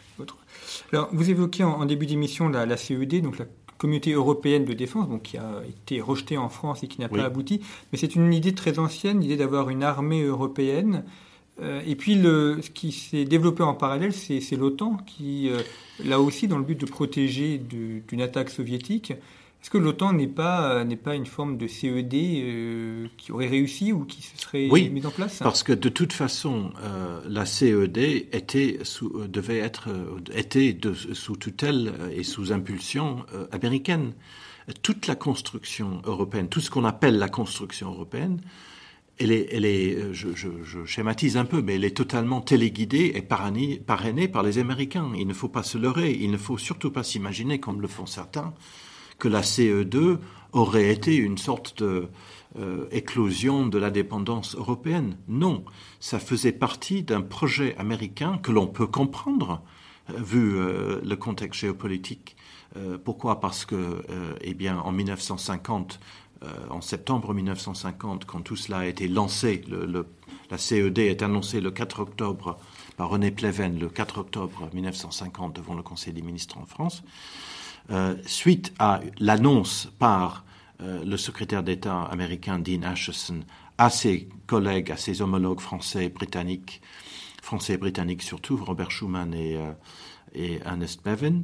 Alors, 0.92 1.08
vous 1.12 1.30
évoquez 1.30 1.64
en, 1.64 1.84
début 1.84 2.06
d'émission 2.06 2.48
la, 2.48 2.66
la, 2.66 2.76
CED, 2.76 3.22
donc 3.22 3.38
la 3.38 3.46
Communauté 3.78 4.12
européenne 4.12 4.64
de 4.64 4.74
défense, 4.74 5.08
donc 5.08 5.22
qui 5.22 5.38
a 5.38 5.62
été 5.66 6.00
rejetée 6.00 6.36
en 6.36 6.48
France 6.50 6.82
et 6.82 6.86
qui 6.86 7.00
n'a 7.00 7.08
oui. 7.10 7.18
pas 7.18 7.24
abouti. 7.24 7.60
Mais 7.92 7.98
c'est 7.98 8.14
une 8.14 8.32
idée 8.32 8.54
très 8.54 8.78
ancienne, 8.78 9.20
l'idée 9.20 9.36
d'avoir 9.36 9.70
une 9.70 9.82
armée 9.82 10.22
européenne. 10.22 11.04
Euh, 11.62 11.80
et 11.86 11.96
puis, 11.96 12.14
le, 12.14 12.60
ce 12.62 12.70
qui 12.70 12.92
s'est 12.92 13.24
développé 13.24 13.62
en 13.62 13.74
parallèle, 13.74 14.12
c'est 14.12 14.56
l'OTAN, 14.56 14.98
qui, 15.06 15.48
euh, 15.48 15.62
là 16.04 16.20
aussi, 16.20 16.48
dans 16.48 16.58
le 16.58 16.64
but 16.64 16.78
de 16.78 16.86
protéger 16.86 17.58
d'une 17.58 18.20
attaque 18.20 18.50
soviétique, 18.50 19.14
est-ce 19.62 19.68
que 19.68 19.76
l'OTAN 19.76 20.14
n'est 20.14 20.26
pas, 20.26 20.72
euh, 20.72 20.84
n'est 20.84 20.96
pas 20.96 21.14
une 21.14 21.26
forme 21.26 21.58
de 21.58 21.66
CED 21.66 22.14
euh, 22.14 23.06
qui 23.18 23.30
aurait 23.30 23.46
réussi 23.46 23.92
ou 23.92 24.06
qui 24.06 24.22
se 24.22 24.38
serait 24.38 24.68
oui, 24.70 24.88
mise 24.88 25.04
en 25.04 25.10
place? 25.10 25.38
Parce 25.40 25.62
que 25.62 25.74
de 25.74 25.90
toute 25.90 26.14
façon, 26.14 26.72
euh, 26.82 27.20
la 27.28 27.44
CED 27.44 27.98
était 27.98 28.78
sous, 28.84 29.26
devait 29.26 29.58
être 29.58 29.88
était 30.34 30.72
de, 30.72 30.94
sous 30.94 31.36
tutelle 31.36 31.92
et 32.14 32.22
sous 32.22 32.52
impulsion 32.52 33.26
euh, 33.34 33.46
américaine. 33.52 34.14
Toute 34.82 35.06
la 35.06 35.14
construction 35.14 36.00
européenne, 36.04 36.48
tout 36.48 36.60
ce 36.60 36.70
qu'on 36.70 36.84
appelle 36.84 37.18
la 37.18 37.28
construction 37.28 37.90
européenne, 37.90 38.40
elle 39.18 39.32
est, 39.32 39.48
elle 39.52 39.66
est 39.66 40.14
je, 40.14 40.28
je, 40.34 40.48
je, 40.62 40.86
schématise 40.86 41.36
un 41.36 41.44
peu, 41.44 41.60
mais 41.60 41.74
elle 41.74 41.84
est 41.84 41.96
totalement 41.96 42.40
téléguidée 42.40 43.12
et 43.14 43.20
parrainée, 43.20 43.82
parrainée 43.84 44.28
par 44.28 44.42
les 44.42 44.56
Américains. 44.56 45.10
Il 45.18 45.26
ne 45.26 45.34
faut 45.34 45.48
pas 45.48 45.62
se 45.62 45.76
leurrer, 45.76 46.12
il 46.18 46.30
ne 46.30 46.38
faut 46.38 46.56
surtout 46.56 46.90
pas 46.90 47.02
s'imaginer, 47.02 47.60
comme 47.60 47.82
le 47.82 47.88
font 47.88 48.06
certains, 48.06 48.54
que 49.20 49.28
la 49.28 49.42
CE2 49.42 50.18
aurait 50.52 50.90
été 50.90 51.14
une 51.14 51.38
sorte 51.38 51.80
de 51.80 52.08
euh, 52.58 52.86
éclosion 52.90 53.66
de 53.66 53.78
la 53.78 53.90
dépendance 53.90 54.56
européenne. 54.56 55.16
Non, 55.28 55.64
ça 56.00 56.18
faisait 56.18 56.50
partie 56.50 57.04
d'un 57.04 57.22
projet 57.22 57.76
américain 57.76 58.38
que 58.42 58.50
l'on 58.50 58.66
peut 58.66 58.88
comprendre 58.88 59.62
euh, 60.10 60.14
vu 60.18 60.56
euh, 60.56 61.00
le 61.04 61.14
contexte 61.14 61.60
géopolitique. 61.60 62.34
Euh, 62.76 62.98
pourquoi? 62.98 63.38
Parce 63.38 63.64
que, 63.64 64.02
eh 64.40 64.54
bien, 64.54 64.78
en 64.78 64.90
1950, 64.90 66.00
euh, 66.42 66.46
en 66.70 66.80
septembre 66.80 67.34
1950, 67.34 68.24
quand 68.24 68.40
tout 68.40 68.56
cela 68.56 68.78
a 68.78 68.86
été 68.86 69.08
lancé, 69.08 69.62
la 70.50 70.56
CED 70.56 70.98
est 70.98 71.22
annoncée 71.22 71.60
le 71.60 71.70
4 71.70 72.00
octobre 72.00 72.58
par 72.96 73.10
René 73.10 73.30
Pleven 73.30 73.78
le 73.78 73.90
4 73.90 74.18
octobre 74.18 74.70
1950 74.72 75.54
devant 75.54 75.74
le 75.74 75.82
Conseil 75.82 76.14
des 76.14 76.22
ministres 76.22 76.56
en 76.56 76.64
France, 76.64 77.02
suite 78.24 78.72
à 78.78 79.00
l'annonce 79.18 79.88
par 79.98 80.44
le 80.78 81.16
secrétaire 81.16 81.62
d'État 81.62 82.02
américain 82.02 82.58
Dean 82.58 82.82
Acheson 82.82 83.40
à 83.78 83.90
ses 83.90 84.28
collègues, 84.46 84.92
à 84.92 84.96
ses 84.96 85.22
homologues 85.22 85.60
français 85.60 86.06
et 86.06 86.08
britanniques, 86.08 86.80
français 87.42 87.74
et 87.74 87.78
britanniques 87.78 88.22
surtout, 88.22 88.56
Robert 88.56 88.90
Schuman 88.90 89.34
et, 89.34 89.58
et 90.34 90.60
Ernest 90.64 91.04
Bevin, 91.04 91.42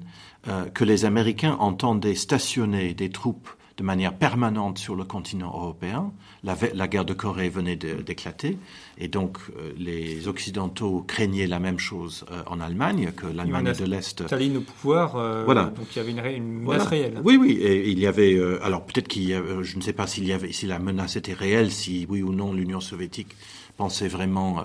que 0.73 0.85
les 0.85 1.05
Américains 1.05 1.57
entendaient 1.59 2.15
stationner 2.15 2.95
des 2.95 3.11
troupes 3.11 3.51
de 3.77 3.83
manière 3.83 4.15
permanente 4.15 4.79
sur 4.79 4.97
le 4.97 5.05
continent 5.05 5.53
européen. 5.53 6.13
La, 6.45 6.89
guerre 6.89 7.05
de 7.05 7.13
Corée 7.13 7.49
venait 7.49 7.77
d'éclater 7.77 8.57
et 8.99 9.09
donc 9.09 9.39
euh, 9.57 9.73
les 9.77 10.29
Occidentaux 10.29 11.05
craignaient 11.07 11.49
la 11.49 11.59
même 11.59 11.79
chose 11.79 12.25
euh, 12.31 12.43
en 12.47 12.61
Allemagne, 12.61 13.11
que 13.15 13.27
l'Allemagne 13.27 13.73
de 13.73 13.85
l'Est. 13.85 14.27
Staline 14.27 14.59
au 14.59 14.61
pouvoir, 14.61 15.17
euh, 15.17 15.45
voilà. 15.45 15.65
donc 15.65 15.89
il 15.95 15.99
y 15.99 16.01
avait 16.01 16.13
une, 16.13 16.45
une 16.45 16.63
menace 16.63 16.87
réelle. 16.87 17.21
Oui, 17.25 17.37
oui, 17.37 17.53
et 17.53 17.91
il 17.91 17.99
y 17.99 18.07
avait. 18.07 18.41
alors 18.63 18.85
peut-être 18.85 19.09
qu'il 19.09 19.25
y 19.25 19.35
avait, 19.35 19.63
je 19.63 19.77
ne 19.77 19.83
sais 19.83 19.93
pas 19.93 20.07
s'il 20.07 20.25
y 20.25 20.33
avait, 20.33 20.53
si 20.53 20.67
la 20.67 20.79
menace 20.79 21.17
était 21.17 21.35
réelle, 21.35 21.71
si 21.71 22.07
oui 22.09 22.23
ou 22.23 22.33
non 22.33 22.53
l'Union 22.53 22.81
soviétique 22.81 23.37
pensait 23.77 24.09
vraiment. 24.09 24.65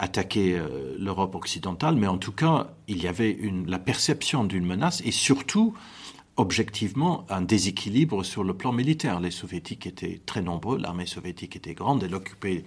attaquer 0.00 0.60
l'Europe 0.98 1.36
occidentale, 1.36 1.94
mais 1.94 2.08
en 2.08 2.18
tout 2.18 2.32
cas, 2.32 2.66
il 2.88 3.00
y 3.00 3.06
avait 3.06 3.30
une, 3.30 3.70
la 3.70 3.78
perception 3.78 4.42
d'une 4.42 4.66
menace 4.66 5.02
et 5.04 5.12
surtout 5.12 5.72
objectivement 6.40 7.26
un 7.28 7.42
déséquilibre 7.42 8.24
sur 8.24 8.42
le 8.44 8.54
plan 8.54 8.72
militaire. 8.72 9.20
Les 9.20 9.30
soviétiques 9.30 9.86
étaient 9.86 10.22
très 10.24 10.40
nombreux, 10.40 10.78
l'armée 10.78 11.04
soviétique 11.04 11.54
était 11.54 11.74
grande, 11.74 12.02
elle 12.02 12.14
occupait 12.14 12.64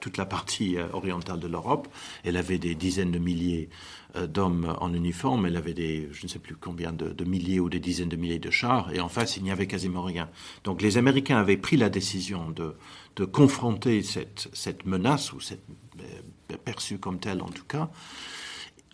toute 0.00 0.16
la 0.16 0.26
partie 0.26 0.76
euh, 0.76 0.88
orientale 0.92 1.38
de 1.38 1.46
l'Europe, 1.46 1.86
elle 2.24 2.36
avait 2.36 2.58
des 2.58 2.74
dizaines 2.74 3.12
de 3.12 3.20
milliers 3.20 3.68
euh, 4.16 4.26
d'hommes 4.26 4.76
en 4.80 4.92
uniforme, 4.92 5.46
elle 5.46 5.56
avait 5.56 5.72
des, 5.72 6.08
je 6.10 6.24
ne 6.24 6.28
sais 6.28 6.40
plus 6.40 6.56
combien 6.56 6.92
de, 6.92 7.24
milliers 7.24 7.60
ou 7.60 7.68
des 7.68 7.78
dizaines 7.78 8.08
de 8.08 8.16
milliers 8.16 8.40
de 8.40 8.50
chars, 8.50 8.92
et 8.92 9.00
en 9.00 9.08
face, 9.08 9.36
il 9.36 9.44
n'y 9.44 9.52
avait 9.52 9.68
quasiment 9.68 10.02
rien. 10.02 10.28
Donc 10.64 10.82
les 10.82 10.98
Américains 10.98 11.38
avaient 11.38 11.56
pris 11.56 11.76
la 11.76 11.90
décision 11.90 12.50
de, 12.50 12.74
de 13.14 13.24
confronter 13.24 14.02
cette, 14.02 14.48
cette 14.52 14.84
menace, 14.84 15.32
ou 15.32 15.40
cette, 15.40 15.64
euh, 16.00 16.56
perçue 16.64 16.98
comme 16.98 17.20
telle 17.20 17.40
en 17.40 17.48
tout 17.48 17.64
cas, 17.68 17.88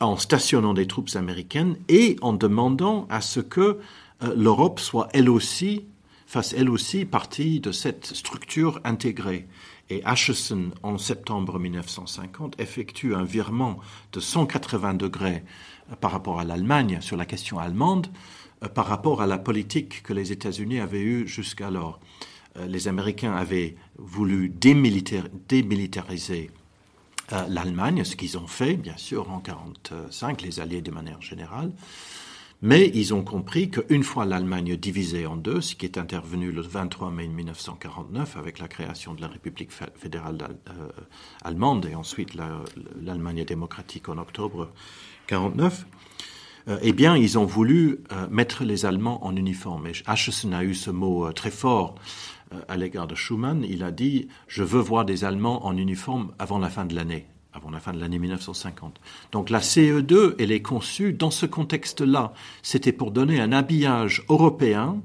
en 0.00 0.16
stationnant 0.16 0.74
des 0.74 0.86
troupes 0.86 1.16
américaines 1.16 1.76
et 1.88 2.16
en 2.20 2.32
demandant 2.32 3.06
à 3.10 3.20
ce 3.20 3.40
que 3.40 3.80
l'Europe 4.20 4.80
soit 4.80 5.08
elle 5.12 5.30
aussi, 5.30 5.86
fasse 6.26 6.52
elle 6.52 6.68
aussi 6.68 7.04
partie 7.04 7.60
de 7.60 7.70
cette 7.72 8.06
structure 8.06 8.80
intégrée. 8.84 9.46
Et 9.90 10.04
Acheson, 10.04 10.70
en 10.82 10.98
septembre 10.98 11.58
1950, 11.58 12.60
effectue 12.60 13.14
un 13.14 13.24
virement 13.24 13.78
de 14.12 14.20
180 14.20 14.92
degrés 14.94 15.44
euh, 15.90 15.96
par 15.96 16.12
rapport 16.12 16.40
à 16.40 16.44
l'Allemagne 16.44 16.98
sur 17.00 17.16
la 17.16 17.24
question 17.24 17.58
allemande, 17.58 18.08
euh, 18.62 18.68
par 18.68 18.86
rapport 18.86 19.22
à 19.22 19.26
la 19.26 19.38
politique 19.38 20.02
que 20.02 20.12
les 20.12 20.30
États-Unis 20.32 20.80
avaient 20.80 21.00
eue 21.00 21.26
jusqu'alors. 21.26 22.00
Les 22.66 22.88
Américains 22.88 23.34
avaient 23.34 23.76
voulu 23.98 24.48
démilitariser 24.48 26.50
l'Allemagne, 27.48 28.02
ce 28.02 28.16
qu'ils 28.16 28.36
ont 28.36 28.48
fait, 28.48 28.74
bien 28.74 28.96
sûr, 28.96 29.30
en 29.30 29.36
1945, 29.36 30.42
les 30.42 30.58
Alliés 30.58 30.80
de 30.80 30.90
manière 30.90 31.22
générale. 31.22 31.70
Mais 32.60 32.90
ils 32.92 33.14
ont 33.14 33.22
compris 33.22 33.70
qu'une 33.70 34.02
fois 34.02 34.24
l'Allemagne 34.24 34.76
divisée 34.76 35.26
en 35.26 35.36
deux, 35.36 35.60
ce 35.60 35.76
qui 35.76 35.86
est 35.86 35.96
intervenu 35.96 36.50
le 36.50 36.60
23 36.60 37.12
mai 37.12 37.28
1949 37.28 38.36
avec 38.36 38.58
la 38.58 38.66
création 38.66 39.14
de 39.14 39.20
la 39.20 39.28
République 39.28 39.70
fédérale 39.70 40.38
euh, 40.68 40.88
allemande 41.44 41.86
et 41.86 41.94
ensuite 41.94 42.34
l'Allemagne 43.00 43.44
démocratique 43.44 44.08
en 44.08 44.18
octobre 44.18 44.72
1949, 45.30 45.86
euh, 46.66 46.78
eh 46.82 46.92
bien, 46.92 47.16
ils 47.16 47.38
ont 47.38 47.44
voulu 47.44 48.00
euh, 48.10 48.26
mettre 48.28 48.64
les 48.64 48.86
Allemands 48.86 49.24
en 49.24 49.36
uniforme. 49.36 49.86
Et 49.86 49.92
a 50.06 50.64
eu 50.64 50.74
ce 50.74 50.90
mot 50.90 51.32
très 51.32 51.52
fort 51.52 51.94
à 52.66 52.76
l'égard 52.76 53.06
de 53.06 53.14
Schumann. 53.14 53.64
Il 53.68 53.84
a 53.84 53.92
dit 53.92 54.26
Je 54.48 54.64
veux 54.64 54.80
voir 54.80 55.04
des 55.04 55.24
Allemands 55.24 55.64
en 55.64 55.76
uniforme 55.76 56.32
avant 56.40 56.58
la 56.58 56.70
fin 56.70 56.86
de 56.86 56.94
l'année 56.96 57.28
avant 57.58 57.70
la 57.70 57.80
fin 57.80 57.92
de 57.92 57.98
l'année 57.98 58.20
1950. 58.20 59.00
Donc 59.32 59.50
la 59.50 59.58
CE2, 59.58 60.36
elle 60.38 60.52
est 60.52 60.62
conçue 60.62 61.12
dans 61.12 61.32
ce 61.32 61.44
contexte-là. 61.44 62.32
C'était 62.62 62.92
pour 62.92 63.10
donner 63.10 63.40
un 63.40 63.50
habillage 63.50 64.24
européen 64.28 65.02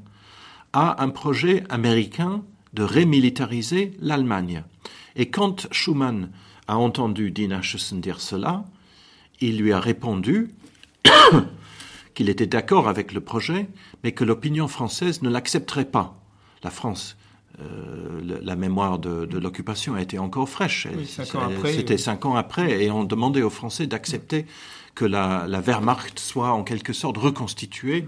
à 0.71 1.03
un 1.03 1.09
projet 1.09 1.63
américain 1.69 2.43
de 2.73 2.83
rémilitariser 2.83 3.93
l'Allemagne. 3.99 4.63
Et 5.15 5.31
quand 5.31 5.67
Schuman 5.71 6.29
a 6.67 6.77
entendu 6.77 7.31
Dean 7.31 7.51
Acheson 7.51 7.97
dire 7.97 8.21
cela, 8.21 8.65
il 9.41 9.57
lui 9.57 9.73
a 9.73 9.79
répondu 9.79 10.51
qu'il 12.13 12.29
était 12.29 12.47
d'accord 12.47 12.87
avec 12.87 13.13
le 13.13 13.21
projet, 13.21 13.67
mais 14.03 14.11
que 14.11 14.23
l'opinion 14.23 14.67
française 14.67 15.23
ne 15.23 15.29
l'accepterait 15.29 15.89
pas. 15.89 16.19
La 16.63 16.69
France 16.69 17.17
euh, 17.61 18.39
la 18.41 18.55
mémoire 18.55 18.97
de, 18.97 19.37
l'occupation 19.37 19.95
était 19.97 20.17
encore 20.17 20.49
fraîche. 20.49 20.87
C'était 21.65 21.97
cinq 21.97 22.25
ans 22.25 22.35
après, 22.35 22.83
et 22.83 22.89
on 22.89 23.03
demandait 23.03 23.43
aux 23.43 23.51
Français 23.51 23.85
d'accepter 23.85 24.45
que 24.95 25.05
la, 25.05 25.45
Wehrmacht 25.47 26.17
soit 26.19 26.51
en 26.51 26.63
quelque 26.63 26.93
sorte 26.93 27.17
reconstituée 27.17 28.07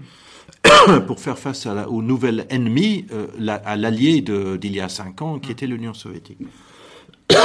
pour 1.06 1.20
faire 1.20 1.38
face 1.38 1.66
à 1.66 1.88
au 1.88 2.02
nouvel 2.02 2.46
ennemi, 2.50 3.06
euh, 3.12 3.26
à 3.64 3.76
l'allié 3.76 4.20
d'il 4.20 4.74
y 4.74 4.80
a 4.80 4.88
cinq 4.88 5.22
ans, 5.22 5.38
qui 5.38 5.52
était 5.52 5.66
l'Union 5.66 5.94
soviétique. 5.94 6.38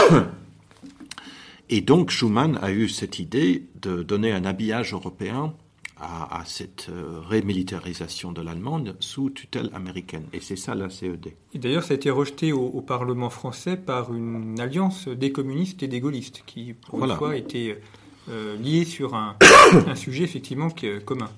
Et 1.69 1.81
donc 1.81 2.09
Schuman 2.09 2.59
a 2.61 2.71
eu 2.71 2.89
cette 2.89 3.19
idée 3.19 3.65
de 3.81 4.03
donner 4.03 4.33
un 4.33 4.43
habillage 4.43 4.93
européen 4.93 5.53
à, 6.01 6.43
cette 6.45 6.87
euh, 6.89 7.19
rémilitarisation 7.27 8.31
de 8.31 8.41
l'Allemagne 8.41 8.93
sous 8.99 9.29
tutelle 9.29 9.69
américaine. 9.73 10.25
Et 10.33 10.39
c'est 10.39 10.55
ça 10.55 10.75
la 10.75 10.89
CED. 10.89 11.33
Et 11.53 11.59
d'ailleurs, 11.59 11.83
ça 11.83 11.93
a 11.93 11.95
été 11.95 12.09
rejeté 12.09 12.51
au, 12.51 12.81
Parlement 12.81 13.29
français 13.29 13.77
par 13.77 14.13
une 14.13 14.59
alliance 14.59 15.07
des 15.07 15.31
communistes 15.31 15.83
et 15.83 15.87
des 15.87 15.99
gaullistes, 15.99 16.43
qui, 16.45 16.73
pour 16.73 17.05
une 17.05 17.15
fois, 17.15 17.37
étaient 17.37 17.79
euh, 18.29 18.57
liés 18.57 18.85
sur 18.85 19.15
un, 19.15 19.35
sujet 19.95 20.23
effectivement 20.23 20.69
commun. 21.05 21.29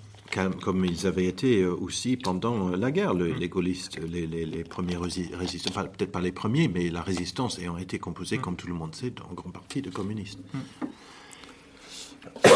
Comme, 0.62 0.86
ils 0.86 1.06
avaient 1.06 1.26
été 1.28 1.62
euh, 1.62 1.76
aussi 1.76 2.17
pendant 2.17 2.69
la 2.69 2.91
guerre, 2.91 3.13
mm. 3.13 3.36
les 3.39 3.49
gaullistes, 3.49 3.99
les, 4.10 4.26
les, 4.26 4.63
premiers 4.63 4.97
résistants, 4.97 5.69
enfin 5.69 5.84
peut-être 5.86 6.12
pas 6.12 6.21
les 6.21 6.32
premiers, 6.32 6.67
mais 6.67 6.89
la 6.89 7.02
résistance 7.04 7.60
ayant 7.60 7.78
été 7.78 7.99
composée, 7.99 8.38
mm. 8.38 8.41
comme 8.41 8.56
tout 8.56 8.67
le 8.67 8.73
monde 8.73 8.95
sait, 8.95 9.13
en 9.30 9.34
grande 9.34 9.54
partie 9.54 9.82
de 9.82 9.91
communistes. 9.91 10.39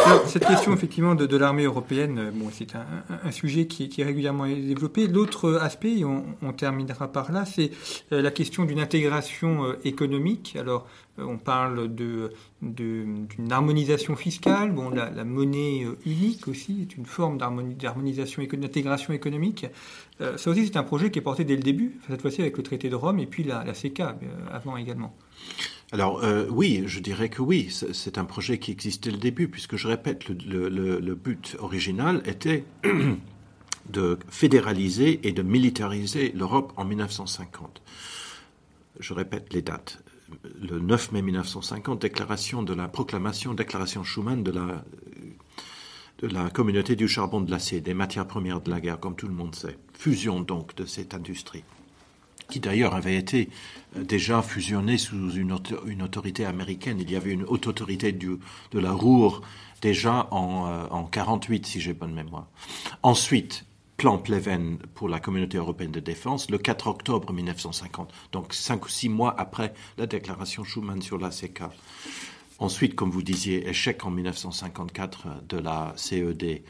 Mm. 0.08 0.28
Cette 0.28 0.46
question 0.46 0.74
effectivement 0.74 1.16
de, 1.16 1.26
de 1.26 1.38
l'armée 1.38 1.64
européenne, 1.64 2.20
euh, 2.20 2.32
bon, 2.34 2.50
c'est 2.52 2.76
un, 2.76 3.32
sujet 3.32 3.68
qui, 3.68 3.90
qui, 3.90 4.02
est 4.02 4.06
régulièrement 4.06 4.48
développé. 4.48 5.08
L'autre 5.08 5.56
aspect, 5.62 6.00
et 6.00 6.06
on, 6.06 6.54
terminera 6.54 7.12
par 7.12 7.32
là, 7.32 7.46
c'est 7.46 7.72
euh, 8.12 8.22
la 8.22 8.32
question 8.32 8.66
d'une 8.66 8.80
intégration 8.80 9.66
euh, 9.66 9.74
économique. 9.84 10.56
Alors, 10.60 10.88
on 11.20 11.38
parle 11.38 11.94
de, 11.94 12.32
d'une 12.62 13.28
harmonisation 13.50 14.16
fiscale. 14.16 14.72
Bon, 14.72 14.90
la, 14.92 15.24
monnaie 15.24 15.84
unique 16.06 16.48
aussi 16.48 16.82
est 16.84 16.96
une 16.96 17.08
forme 17.08 17.40
d'harmonisation, 17.40 18.44
d'intégration 18.44 19.14
économique. 19.14 19.66
ça 20.20 20.52
aussi, 20.52 20.68
c'est 20.68 20.78
un 20.78 20.84
projet 20.84 21.10
qui 21.10 21.18
est 21.18 21.24
porté 21.24 21.44
dès 21.44 21.56
le 21.56 21.64
début, 21.64 22.00
cette 22.08 22.22
fois-ci 22.22 22.42
avec 22.42 22.56
le 22.56 22.62
traité 22.62 22.90
de 22.90 22.96
Rome 22.96 23.18
et 23.18 23.26
puis 23.26 23.44
la, 23.44 23.64
la 23.64 23.74
CECA 23.74 24.16
avant 24.52 24.78
également. 24.78 25.16
Alors 25.94 26.22
euh, 26.22 26.46
oui, 26.50 26.84
je 26.86 27.00
dirais 27.00 27.30
que 27.30 27.42
oui, 27.42 27.70
c'est 27.72 28.18
un 28.18 28.26
projet 28.26 28.60
qui 28.60 28.72
existait 28.72 29.10
le 29.10 29.18
début, 29.18 29.48
puisque 29.48 29.78
je 29.78 29.88
répète, 29.98 30.30
le, 30.30 31.16
but 31.16 31.56
original 31.60 32.22
était 32.26 32.66
de 33.90 34.20
fédéraliser 34.30 35.28
et 35.28 35.32
de 35.32 35.42
militariser 35.42 36.32
l'Europe 36.34 36.72
en 36.78 36.86
1950. 36.86 37.82
Je 39.00 39.14
répète 39.14 39.54
les 39.54 39.62
dates. 39.62 40.04
Le 40.62 40.80
9 40.80 41.14
mai 41.14 41.22
1950, 41.22 42.02
déclaration 42.02 42.62
de 42.62 42.74
la 42.74 42.88
proclamation, 42.88 43.54
déclaration 43.54 44.04
Schuman 44.04 44.44
de 44.44 44.52
la, 44.52 44.84
de 46.20 46.28
la 46.28 46.50
communauté 46.50 46.96
du 46.96 47.08
charbon 47.08 47.42
de 47.42 47.50
l'acier, 47.50 47.80
des 47.82 47.94
matières 47.94 48.28
premières 48.28 48.62
de 48.62 48.70
la 48.70 48.82
guerre, 48.82 49.00
comme 49.00 49.16
tout 49.16 49.28
le 49.28 49.34
monde 49.34 49.56
sait. 49.56 49.78
Fusion 49.94 50.42
donc 50.42 50.76
de 50.76 50.86
cette 50.86 51.14
industrie 51.14 51.64
qui 52.50 52.60
d'ailleurs 52.60 52.96
avait 52.96 53.16
été 53.16 53.50
euh, 53.96 54.04
déjà 54.04 54.42
fusionné 54.42 54.98
sous 54.98 55.32
une, 55.32 55.52
autorité 56.02 56.46
américaine. 56.46 56.98
Il 57.00 57.12
y 57.12 57.16
avait 57.16 57.32
une 57.32 57.44
haute 57.44 57.68
autorité 57.68 58.12
de 58.12 58.40
la 58.74 58.92
Ruhr 58.92 59.42
déjà 59.82 60.28
en, 60.32 60.68
euh, 60.68 60.88
en 60.90 61.04
48, 61.04 61.66
si 61.66 61.82
j'ai 61.82 61.94
bonne 61.94 62.14
mémoire. 62.14 62.48
Ensuite, 63.04 63.66
plan 63.98 64.20
Pleven 64.20 64.78
pour 64.94 65.10
la 65.10 65.20
communauté 65.20 65.58
européenne 65.58 65.92
de 65.92 66.00
défense 66.00 66.50
le 66.52 66.60
4 66.60 66.88
octobre 66.88 67.34
1950, 67.34 68.14
donc 68.32 68.54
cinq 68.54 68.86
ou 68.86 68.90
six 68.90 69.10
mois 69.10 69.34
après 69.38 69.74
la 69.98 70.06
déclaration 70.06 70.64
Schuman 70.64 71.02
sur 71.02 71.18
la 71.18 71.30
CK. 71.30 71.64
Ensuite, 72.60 72.96
comme 72.96 73.12
vous 73.12 73.24
disiez, 73.24 73.68
échec 73.68 74.06
en 74.06 74.12
1954 74.12 75.44
de 75.48 75.58
la 75.58 75.94
CED 75.96 76.64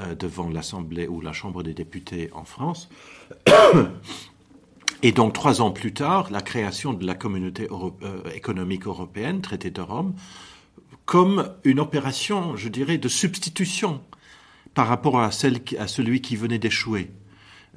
euh, 0.00 0.14
devant 0.14 0.48
l'Assemblée 0.48 1.06
ou 1.06 1.20
la 1.20 1.32
Chambre 1.32 1.62
des 1.62 1.74
députés 1.74 2.30
en 2.32 2.44
France. 2.44 2.88
Et 5.02 5.12
donc, 5.12 5.32
trois 5.32 5.62
ans 5.62 5.70
plus 5.70 5.94
tard, 5.94 6.30
la 6.30 6.42
création 6.42 6.92
de 6.92 7.06
la 7.06 7.14
communauté 7.14 7.68
euh, 7.70 8.22
économique 8.34 8.86
européenne, 8.86 9.40
traité 9.40 9.70
de 9.70 9.80
Rome, 9.80 10.14
comme 11.06 11.54
une 11.64 11.80
opération, 11.80 12.54
je 12.56 12.68
dirais, 12.68 12.98
de 12.98 13.08
substitution 13.08 14.02
par 14.74 14.88
rapport 14.88 15.18
à, 15.18 15.30
celle, 15.30 15.60
à 15.78 15.86
celui 15.86 16.20
qui 16.20 16.36
venait 16.36 16.58
d'échouer. 16.58 17.10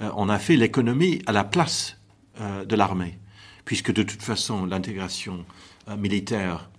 Euh, 0.01 0.09
on 0.17 0.27
a 0.27 0.37
fait 0.37 0.57
l'économie 0.57 1.21
à 1.25 1.31
la 1.31 1.45
place 1.45 1.97
euh, 2.41 2.65
de 2.65 2.75
l'armée, 2.75 3.17
puisque 3.63 3.93
de 3.93 4.03
toute 4.03 4.21
façon 4.21 4.65
l'intégration 4.65 5.45
militaire 5.97 6.69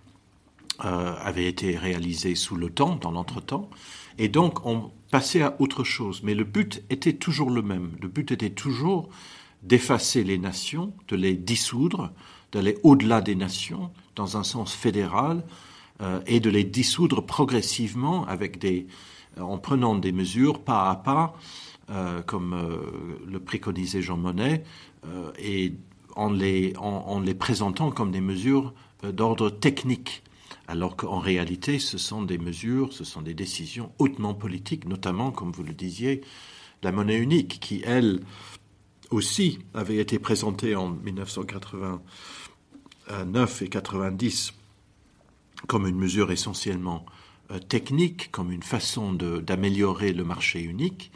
avait 0.78 1.46
été 1.46 1.76
réalisée 1.76 2.34
sous 2.34 2.56
l'OTAN 2.56 2.96
dans 2.96 3.12
l'entretemps, 3.12 3.70
et 4.18 4.28
donc 4.28 4.66
on 4.66 4.90
passait 5.10 5.42
à 5.42 5.54
autre 5.60 5.84
chose. 5.84 6.22
Mais 6.24 6.34
le 6.34 6.44
but 6.44 6.82
était 6.90 7.12
toujours 7.12 7.50
le 7.50 7.62
même. 7.62 7.92
Le 8.00 8.08
but 8.08 8.32
était 8.32 8.50
toujours 8.50 9.10
d'effacer 9.64 10.24
les 10.24 10.38
nations, 10.38 10.92
de 11.08 11.16
les 11.16 11.34
dissoudre, 11.34 12.12
d'aller 12.52 12.78
au-delà 12.82 13.20
des 13.20 13.34
nations 13.34 13.90
dans 14.14 14.36
un 14.36 14.44
sens 14.44 14.72
fédéral, 14.72 15.44
et 16.26 16.40
de 16.40 16.50
les 16.50 16.64
dissoudre 16.64 17.24
progressivement 17.24 18.26
avec 18.26 18.58
des, 18.58 18.88
en 19.40 19.58
prenant 19.58 19.94
des 19.94 20.12
mesures 20.12 20.60
pas 20.62 20.90
à 20.90 20.96
pas 20.96 21.36
euh, 21.90 22.22
comme 22.22 22.54
euh, 22.54 22.78
le 23.26 23.40
préconisait 23.40 24.00
Jean 24.00 24.16
Monnet, 24.16 24.64
euh, 25.06 25.30
et 25.38 25.74
en 26.16 26.30
les, 26.30 26.72
en, 26.78 27.20
les, 27.20 27.34
présentant 27.34 27.90
comme 27.90 28.10
des 28.10 28.22
mesures 28.22 28.72
d'ordre 29.02 29.50
technique, 29.50 30.22
alors 30.66 30.96
qu'en 30.96 31.18
réalité, 31.18 31.78
ce 31.78 31.98
sont 31.98 32.22
des 32.22 32.38
mesures, 32.38 32.94
ce 32.94 33.04
sont 33.04 33.20
des 33.20 33.34
décisions 33.34 33.92
hautement 33.98 34.32
politiques, 34.32 34.88
notamment, 34.88 35.30
comme 35.30 35.52
vous 35.52 35.64
le 35.64 35.74
disiez, 35.74 36.22
la 36.82 36.90
monnaie 36.90 37.18
unique, 37.18 37.60
qui, 37.60 37.82
elle 37.84 38.20
aussi, 39.10 39.58
avait 39.74 39.98
été 39.98 40.18
présentée 40.18 40.74
en 40.76 40.88
1989 40.88 43.62
et 43.62 43.68
90 43.68 44.54
comme 45.66 45.86
une 45.86 45.96
mesure 45.96 46.30
essentiellement 46.30 47.06
technique, 47.68 48.30
comme 48.30 48.52
une 48.52 48.62
façon 48.62 49.14
d'améliorer 49.14 50.12
le 50.12 50.24
marché 50.24 50.60
unique, 50.60 51.10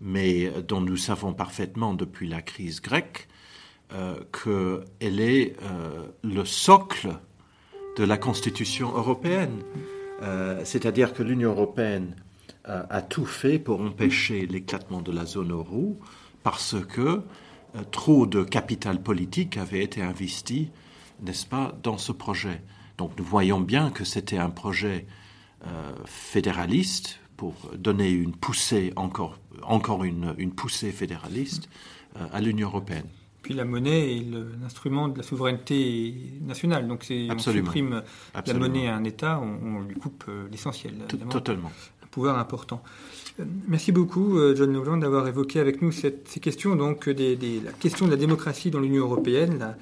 mais 0.00 0.52
dont 0.68 0.82
nous 0.82 0.96
savons 0.96 1.32
parfaitement 1.32 1.94
depuis 1.94 2.28
la 2.28 2.42
crise 2.42 2.82
grecque 2.82 3.28
euh, 3.92 4.16
qu'elle 4.32 5.20
est 5.20 5.54
euh, 5.62 6.06
le 6.24 6.44
socle 6.44 7.20
de 7.96 8.02
la 8.02 8.18
Constitution 8.18 8.96
européenne. 8.96 9.62
Euh, 10.22 10.60
c'est-à-dire 10.64 11.14
que 11.14 11.22
l'Union 11.22 11.50
européenne 11.50 12.16
a 12.68 13.00
tout 13.00 13.26
fait 13.26 13.60
pour 13.60 13.80
empêcher 13.80 14.44
l'éclatement 14.44 15.00
de 15.00 15.12
la 15.12 15.24
zone 15.24 15.52
euro 15.52 16.00
parce 16.46 16.76
que 16.88 17.22
trop 17.90 18.24
de 18.24 18.44
capital 18.44 19.02
politique 19.02 19.56
avait 19.56 19.82
été 19.82 20.00
investi, 20.00 20.70
n'est-ce 21.20 21.44
pas, 21.44 21.76
dans 21.82 21.98
ce 21.98 22.12
projet. 22.12 22.62
Donc 22.98 23.18
nous 23.18 23.24
voyons 23.24 23.58
bien 23.58 23.90
que 23.90 24.04
c'était 24.04 24.38
un 24.38 24.50
projet 24.50 25.06
fédéraliste 26.04 27.18
pour 27.36 27.54
donner 27.76 28.10
une 28.10 28.32
poussée 28.32 28.92
encore, 28.94 29.38
encore 29.64 30.04
une, 30.04 30.36
une 30.38 30.52
poussée 30.52 30.92
fédéraliste 30.92 31.68
euh, 32.16 32.26
à 32.32 32.40
l'Union 32.40 32.68
européenne. 32.68 33.06
Puis 33.42 33.54
la 33.54 33.64
monnaie 33.64 34.16
est 34.16 34.24
l'instrument 34.60 35.08
de 35.08 35.18
la 35.18 35.22
souveraineté 35.22 36.32
nationale. 36.40 36.88
Donc 36.88 37.04
si 37.04 37.28
on 37.30 37.38
supprime 37.38 38.02
la 38.34 38.54
monnaie 38.54 38.88
à 38.88 38.96
un 38.96 39.04
État, 39.04 39.40
on, 39.40 39.82
lui 39.82 39.94
coupe 39.94 40.24
euh, 40.28 40.48
l'essentiel. 40.50 40.94
Totalement. 41.30 41.70
Important. 42.24 42.82
Merci 43.68 43.92
beaucoup, 43.92 44.38
euh, 44.38 44.54
John 44.56 44.72
Nogland, 44.72 44.96
d'avoir 44.96 45.28
évoqué 45.28 45.60
avec 45.60 45.82
nous 45.82 45.92
cette, 45.92 46.26
ces 46.26 46.40
questions, 46.40 46.74
donc 46.74 47.08
des, 47.10 47.36
des, 47.36 47.60
la 47.60 47.72
question 47.72 48.06
de 48.06 48.10
la 48.10 48.16
démocratie 48.16 48.70
dans 48.70 48.80
l'Union 48.80 49.04
européenne, 49.04 49.58
la, 49.58 49.76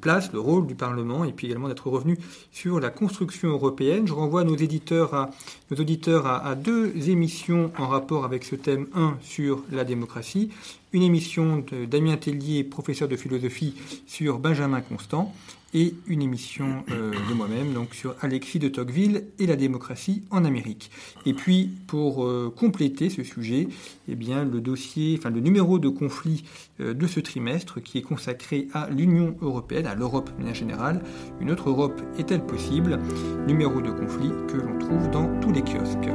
place, 0.00 0.32
le 0.32 0.38
rôle 0.38 0.68
du 0.68 0.76
Parlement, 0.76 1.24
et 1.24 1.32
puis 1.32 1.48
également 1.48 1.66
d'être 1.66 1.88
revenu 1.88 2.16
sur 2.52 2.78
la 2.78 2.90
construction 2.90 3.48
européenne. 3.48 4.06
Je 4.06 4.12
renvoie 4.12 4.44
nos 4.44 4.54
éditeurs 4.54 5.14
à, 5.14 5.30
nos 5.72 5.78
auditeurs 5.78 6.26
à, 6.26 6.54
deux 6.54 6.92
émissions 7.08 7.72
en 7.76 7.88
rapport 7.88 8.24
avec 8.24 8.44
ce 8.44 8.54
thème, 8.54 8.86
un 8.94 9.16
sur 9.20 9.64
la 9.72 9.82
démocratie, 9.82 10.50
une 10.92 11.02
émission 11.02 11.64
de 11.72 11.86
Damien 11.86 12.16
Tellier, 12.16 12.62
professeur 12.62 13.08
de 13.08 13.16
philosophie, 13.16 13.74
sur 14.06 14.38
Benjamin 14.38 14.80
Constant, 14.80 15.34
et 15.76 15.94
une 16.08 16.22
émission 16.22 16.84
euh, 16.90 17.12
de 17.28 17.34
moi-même 17.34 17.74
donc 17.74 17.94
sur 17.94 18.16
Alexis 18.22 18.58
de 18.58 18.68
Tocqueville 18.68 19.24
et 19.38 19.46
la 19.46 19.56
démocratie 19.56 20.22
en 20.30 20.44
Amérique. 20.46 20.90
Et 21.26 21.34
puis 21.34 21.70
pour 21.86 22.24
euh, 22.24 22.52
compléter 22.56 23.10
ce 23.10 23.22
sujet, 23.22 23.68
eh 24.08 24.14
bien 24.14 24.44
le 24.44 24.60
dossier, 24.62 25.16
enfin 25.18 25.28
le 25.28 25.40
numéro 25.40 25.78
de 25.78 25.90
conflit 25.90 26.44
euh, 26.80 26.94
de 26.94 27.06
ce 27.06 27.20
trimestre 27.20 27.82
qui 27.82 27.98
est 27.98 28.02
consacré 28.02 28.68
à 28.72 28.88
l'Union 28.88 29.36
européenne, 29.42 29.86
à 29.86 29.94
l'Europe 29.94 30.30
en 30.42 30.54
général. 30.54 31.02
Une 31.40 31.50
autre 31.50 31.68
Europe 31.68 32.00
est-elle 32.18 32.44
possible? 32.44 32.98
Numéro 33.46 33.82
de 33.82 33.90
conflit 33.90 34.30
que 34.48 34.56
l'on 34.56 34.78
trouve 34.78 35.10
dans 35.10 35.28
tous 35.40 35.52
les 35.52 35.62
kiosques. 35.62 36.10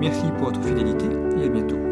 Merci 0.00 0.24
pour 0.38 0.46
votre 0.46 0.62
fidélité 0.62 1.06
et 1.36 1.44
à 1.44 1.48
bientôt. 1.48 1.91